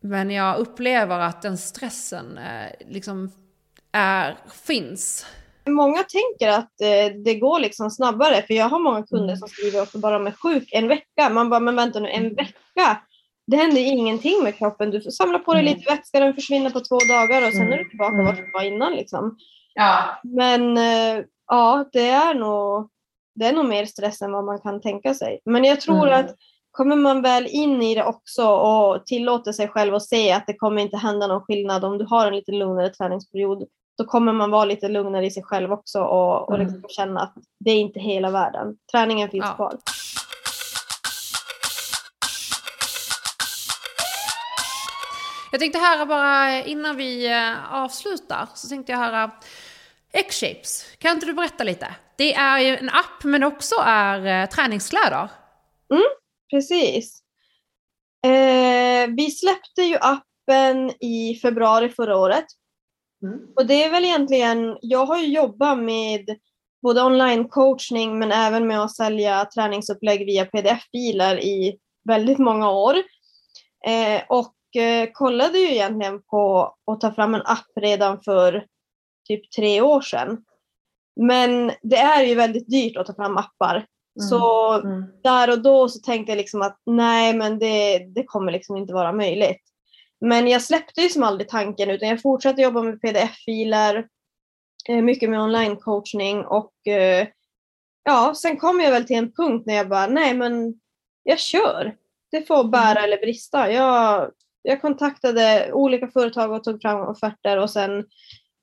[0.00, 3.30] men jag upplever att den stressen eh, liksom
[3.92, 4.36] är,
[4.66, 5.26] finns.
[5.68, 9.36] Många tänker att eh, det går liksom snabbare, för jag har många kunder Mm.
[9.36, 11.28] som skriver också bara med sjuk en vecka.
[11.30, 13.02] Man bara, men vänta nu, en vecka?
[13.46, 14.90] Det händer ingenting med kroppen.
[14.90, 15.74] Du får samla på dig Mm.
[15.74, 17.72] lite vätska, den försvinner på två dagar och sen Mm.
[17.72, 18.26] är du tillbaka Mm.
[18.26, 18.92] vart du var innan.
[18.92, 19.36] Liksom.
[19.74, 20.20] Ja.
[20.24, 22.88] Men eh, ja, det är, nog,
[23.34, 25.40] det är nog mer stress än vad man kan tänka sig.
[25.44, 26.20] Men jag tror Mm.
[26.24, 26.34] att
[26.70, 30.54] kommer man väl in i det också och tillåter sig själv att se att det
[30.54, 33.64] kommer inte hända någon skillnad om du har en lite lugnare träningsperiod,
[33.98, 36.66] då kommer man vara lite lugnare i sig själv också och, och Mm.
[36.66, 38.76] liksom känna att det är inte hela världen.
[38.92, 39.54] Träningen finns Ja.
[39.54, 39.76] kvar.
[45.52, 49.30] Jag tänkte här bara innan vi eh, avslutar så tänkte jag höra
[50.12, 50.84] X-Shapes.
[50.98, 51.94] Kan inte du berätta lite?
[52.16, 55.28] Det är ju en app men också är eh, träningskläder.
[56.50, 57.22] Precis.
[58.24, 62.44] Eh, vi släppte ju appen i februari förra året.
[63.22, 63.38] Mm.
[63.56, 66.38] Och det är väl egentligen, jag har ju jobbat med
[66.82, 71.78] både online-coachning men även med att sälja träningsupplägg via pdf-filer i
[72.08, 72.94] väldigt många år.
[73.86, 78.66] Eh, och eh, kollade ju egentligen på att ta fram en app redan för
[79.28, 80.44] typ tre år sedan.
[81.20, 83.86] Men det är ju väldigt dyrt att ta fram appar.
[84.20, 84.78] Så
[85.22, 88.94] där och då så tänkte jag liksom att nej men det, det kommer liksom inte
[88.94, 89.62] vara möjligt.
[90.20, 94.06] Men jag släppte ju som aldrig tanken utan jag fortsatte jobba med pdf-filer,
[94.88, 97.28] eh, mycket med online-coachning och eh,
[98.04, 100.74] ja, sen kom jag väl till en punkt när jag bara nej men
[101.22, 101.96] jag kör.
[102.30, 103.72] Det får bära eller brista.
[103.72, 104.30] Jag,
[104.62, 108.04] jag kontaktade olika företag och tog fram offerter och sen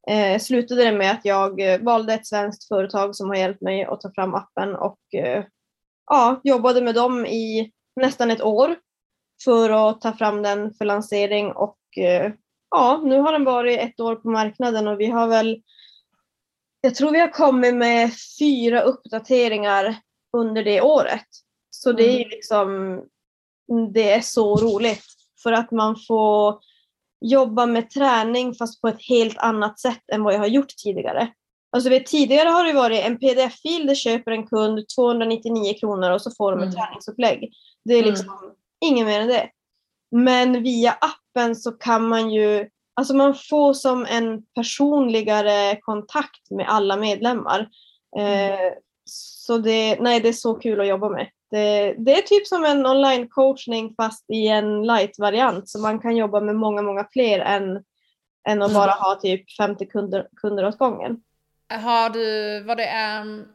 [0.08, 3.84] eh, slutade det med att jag eh, valde ett svenskt företag som har hjälpt mig
[3.84, 5.43] att ta fram appen och eh,
[6.06, 8.76] ja, jobbade med dem i nästan ett år
[9.43, 12.32] för att ta fram den för lansering och eh,
[12.72, 15.62] ja, nu har den varit ett år på marknaden och vi har väl
[16.82, 19.95] jag tror vi har kommit med fyra uppdateringar
[20.38, 21.28] under det året.
[21.70, 23.01] Så det är ju liksom
[23.93, 25.06] det är så roligt
[25.43, 26.60] för att man får
[27.22, 31.28] jobba med träning fast på ett helt annat sätt än vad jag har gjort tidigare.
[31.72, 36.22] Alltså vet, tidigare har det varit en pdf-fil, det köper en kund 299 kronor och
[36.22, 36.76] så får de ett Mm.
[36.76, 37.53] träningsupplägg.
[37.86, 38.55] Det är liksom
[38.86, 39.49] inget mer än det.
[40.11, 46.70] Men via appen så kan man ju, alltså man får som en personligare kontakt med
[46.70, 47.70] alla medlemmar.
[48.20, 48.74] Eh,
[49.09, 51.28] så det, nej, det är så kul att jobba med.
[51.56, 56.39] Det, det är typ som en online-coachning fast i en light-variant så man kan jobba
[56.39, 57.84] med många, många fler än,
[58.47, 58.74] än att Mm.
[58.74, 61.22] bara ha typ 50 kunder, kunder åt gången.
[61.70, 63.45] Har du, vad det är,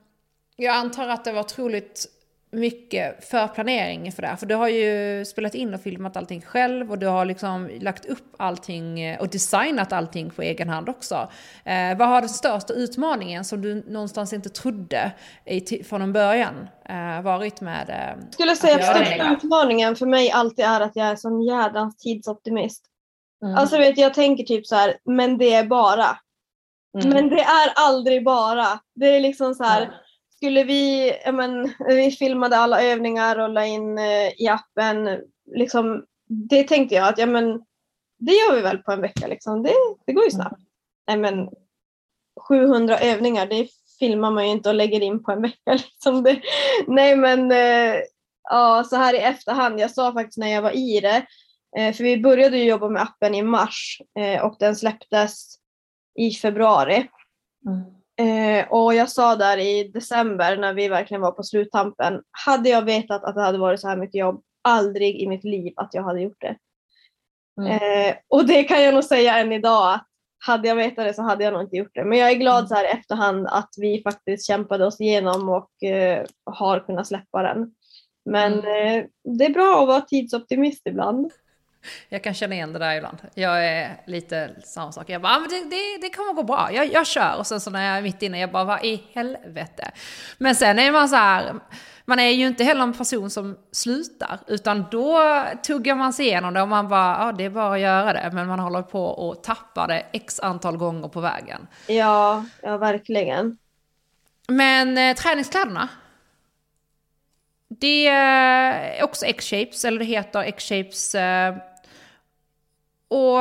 [0.56, 2.06] jag antar att det var otroligt
[2.52, 4.36] mycket förplanering för det här.
[4.36, 8.06] För du har ju spelat in och filmat allting själv och du har liksom lagt
[8.06, 11.28] upp allting eh, och designat allting på egen hand också.
[11.64, 15.12] Eh, vad har den största utmaningen som du någonstans inte trodde
[15.44, 17.90] i, från början eh, varit med?
[17.90, 21.42] Eh, Jag skulle säga att största utmaningen för mig alltid är att jag är sån
[21.42, 22.84] jädrans tidsoptimist.
[23.44, 23.56] Mm.
[23.56, 26.18] Alltså vet, jag tänker typ så här, men det är bara.
[26.98, 27.14] Mm.
[27.14, 28.80] Men det är aldrig bara.
[28.94, 29.90] Det är liksom så här,
[30.40, 35.20] skulle vi, men, vi filmade alla övningar och la in eh, i appen,
[35.54, 37.64] liksom, det tänkte jag att ja men
[38.18, 39.62] det gör vi väl på en vecka liksom.
[39.62, 39.72] Det,
[40.06, 40.62] det går ju snabbt.
[41.08, 41.48] Nej men
[42.48, 43.68] 700 övningar, det
[43.98, 45.72] filmar man ju inte och lägger in på en vecka.
[45.72, 46.22] Liksom.
[46.22, 46.40] Det,
[46.86, 48.00] nej men eh,
[48.50, 51.26] ja, så här i efterhand, jag sa faktiskt när jag var i det,
[51.76, 54.00] eh, för vi började ju jobba med appen i mars
[54.42, 55.56] och den släpptes
[56.18, 57.08] i februari.
[58.20, 62.82] Eh, och jag sa där i december när vi verkligen var på sluttampen, hade jag
[62.82, 66.02] vetat att det hade varit så här mycket jobb, aldrig i mitt liv att jag
[66.02, 66.56] hade gjort det.
[67.68, 70.06] Eh, och det kan jag nog säga än idag att
[70.46, 72.04] hade jag vetat det så hade jag nog inte gjort det.
[72.04, 75.82] Men jag är glad så här i efterhand att vi faktiskt kämpade oss igenom och
[75.88, 77.74] eh, har kunnat släppa den.
[78.24, 79.04] Men eh,
[79.38, 81.32] det är bra att vara tidsoptimist ibland.
[82.08, 83.18] Jag kan känna igen det där ibland.
[83.34, 85.08] Jag är lite samma sak.
[85.08, 86.68] Jag bara, ah, men det, det, det kommer gå bra.
[86.72, 87.36] Jag, jag kör.
[87.38, 89.90] Och sen så när jag är mitt inne, jag bara, vad i helvete?
[90.38, 91.54] Men sen är man så här,
[92.04, 94.38] man är ju inte heller en person som slutar.
[94.46, 97.80] Utan då tuggar man sig igenom det och man bara, ja det är bara att
[97.80, 98.30] göra det.
[98.32, 101.66] Men man håller på och tappar det x antal gånger på vägen.
[101.86, 103.58] Ja, ja verkligen.
[104.48, 105.88] Men eh, träningskläderna,
[107.68, 111.14] det är också X-shapes, eller det heter X-shapes.
[111.14, 111.54] Eh,
[113.10, 113.38] och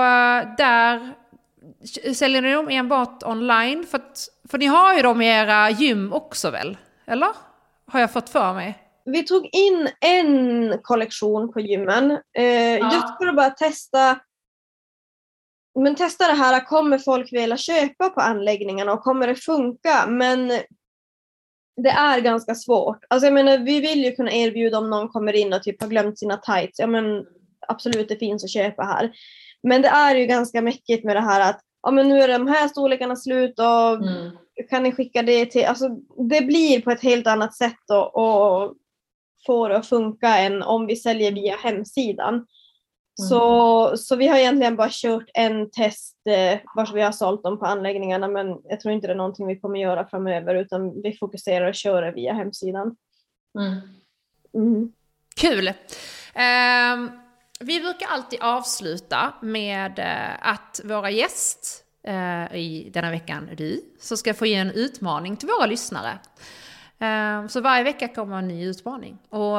[0.57, 1.13] där
[2.13, 3.85] säljer ni dem enbart online?
[3.85, 6.77] För, att, för ni har ju dem i era gym också väl?
[7.07, 7.29] Eller?
[7.85, 8.77] Har jag fått för mig?
[9.05, 12.11] Vi tog in en kollektion på gymmen.
[12.37, 12.93] Eh, ja.
[12.93, 14.19] Just för att bara testa
[15.79, 20.05] men testa det här, kommer folk vilja köpa på anläggningarna och kommer det funka?
[20.07, 20.47] Men
[21.83, 22.99] det är ganska svårt.
[23.09, 25.89] Alltså jag menar, vi vill ju kunna erbjuda om någon kommer in och typ har
[25.89, 26.79] glömt sina tights.
[26.79, 27.25] Ja men
[27.67, 29.11] absolut, det finns att köpa här.
[29.63, 32.47] Men det är ju ganska mäckigt med det här att ja, men nu är de
[32.47, 34.31] här storlekarna slut och mm.
[34.69, 35.65] kan ni skicka det till...
[35.65, 35.89] Alltså,
[36.29, 38.73] det blir på ett helt annat sätt att
[39.45, 42.33] få det att funka än om vi säljer via hemsidan.
[42.33, 43.29] Mm.
[43.29, 47.59] Så, så vi har egentligen bara kört en test eh, vars vi har sålt dem
[47.59, 51.17] på anläggningarna men jag tror inte det är någonting vi kommer göra framöver utan vi
[51.19, 52.95] fokuserar och kör via hemsidan.
[53.59, 53.79] Mm.
[54.53, 54.91] Mm.
[55.35, 55.67] Kul!
[55.67, 57.28] Um...
[57.63, 64.17] Vi brukar alltid avsluta med eh, att våra gäst eh, i denna veckan, du, så
[64.17, 66.19] ska få ge en utmaning till våra lyssnare.
[66.99, 69.17] Eh, så varje vecka kommer en ny utmaning.
[69.29, 69.57] Och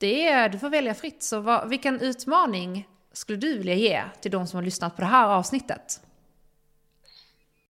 [0.00, 1.22] det är, du får välja fritt.
[1.22, 5.08] Så vad, vilken utmaning skulle du vilja ge till de som har lyssnat på det
[5.08, 6.00] här avsnittet?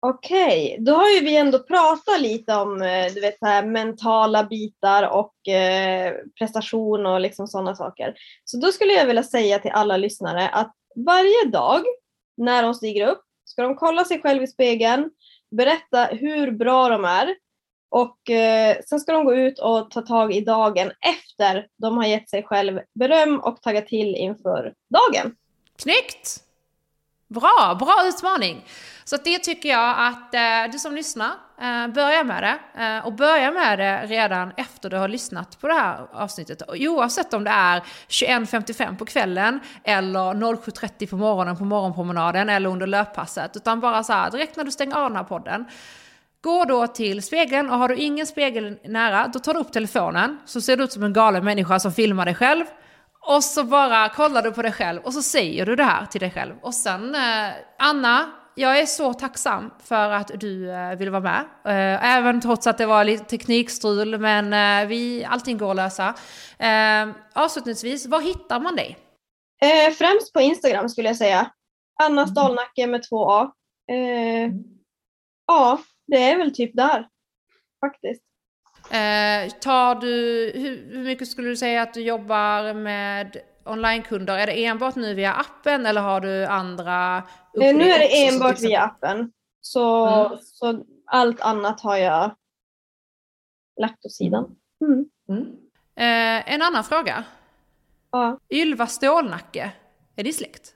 [0.03, 0.85] Okej, okay.
[0.85, 5.09] då har ju vi ändå pratat lite om eh, du vet, så här, mentala bitar
[5.09, 8.13] och eh, prestation och liksom sådana saker.
[8.45, 11.81] Så då skulle jag vilja säga till alla lyssnare att varje dag
[12.37, 15.09] när de stiger upp ska de kolla sig själv i spegeln,
[15.51, 17.35] berätta hur bra de är
[17.89, 22.05] och eh, sen ska de gå ut och ta tag i dagen efter de har
[22.05, 25.35] gett sig själv beröm och taggat till inför dagen.
[25.77, 26.43] Snyggt!
[27.27, 28.65] Bra, bra utmaning!
[29.11, 31.31] Så det tycker jag att eh, du som lyssnar,
[31.61, 32.83] eh, börja med det.
[32.83, 36.61] Eh, och börja med det redan efter du har lyssnat på det här avsnittet.
[36.67, 42.87] Oavsett om det är 21.55 på kvällen eller 07.30 på morgonen på morgonpromenaden eller under
[42.87, 43.55] löppasset.
[43.55, 45.65] Utan bara så här, direkt när du stänger av den här podden.
[46.41, 50.37] Gå då till spegeln och har du ingen spegel nära, då tar du upp telefonen.
[50.45, 52.65] Så ser du ut som en galen människa som filmar dig själv.
[53.21, 56.21] Och så bara kollar du på dig själv och så säger du det här till
[56.21, 56.55] dig själv.
[56.61, 61.39] Och sen, eh, Anna, jag är så tacksam för att du eh, ville vara med.
[61.65, 66.13] Eh, även trots att det var lite teknikstrul, men eh, vi, allting går att lösa.
[67.33, 68.97] Avslutningsvis, var hittar man dig?
[69.97, 71.51] främst på Instagram skulle jag säga.
[72.03, 72.27] Anna mm.
[72.27, 73.51] Stalnacke med två A.
[75.47, 77.07] ja, det är väl typ där
[77.85, 78.23] faktiskt.
[78.91, 80.07] Eh, tar du,
[80.55, 84.37] hur, hur, mycket skulle du säga att du jobbar med onlinekunder?
[84.37, 87.17] Är det enbart nu via appen eller har du andra?
[87.61, 89.31] Eh, nu är det enbart via appen.
[89.61, 90.37] Så, mm.
[90.41, 92.35] så allt annat har jag
[93.81, 94.55] lagt åt sidan.
[94.81, 95.05] Mm.
[95.29, 95.47] Mm.
[95.95, 97.23] Eh, en annan fråga.
[98.11, 98.39] Ja.
[98.49, 99.71] Ylva Stålnacke,
[100.15, 100.73] är det släkt?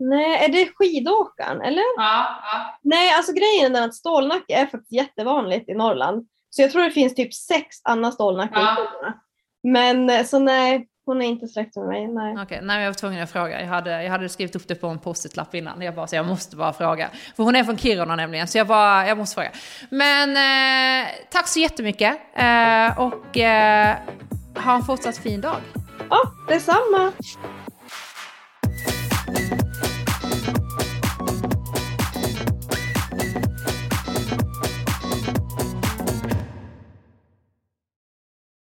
[0.00, 1.84] Nej, är det skidåkaren eller?
[1.96, 2.78] Ja, ja.
[2.82, 6.28] Nej, alltså grejen är att stålnacke är faktiskt jättevanligt i Norrland.
[6.50, 8.86] Så jag tror det finns typ sex Anna Stålnacke ja.
[9.62, 12.08] Men eh, så nej, hon är inte släkt med mig.
[12.08, 12.32] Nej.
[12.32, 13.60] Okej, okay, nej, jag var tvungen att fråga.
[13.60, 15.82] Jag hade, jag hade skrivit upp det på en post-it-lapp innan.
[15.82, 17.08] Jag bara, så jag måste bara fråga.
[17.36, 19.50] För hon är från Kiruna nämligen, så jag bara, jag måste fråga.
[19.90, 23.96] Men eh, tack så jättemycket eh, och eh,
[24.56, 25.56] ha en fortsatt fin dag.
[26.10, 27.12] Ja, detsamma.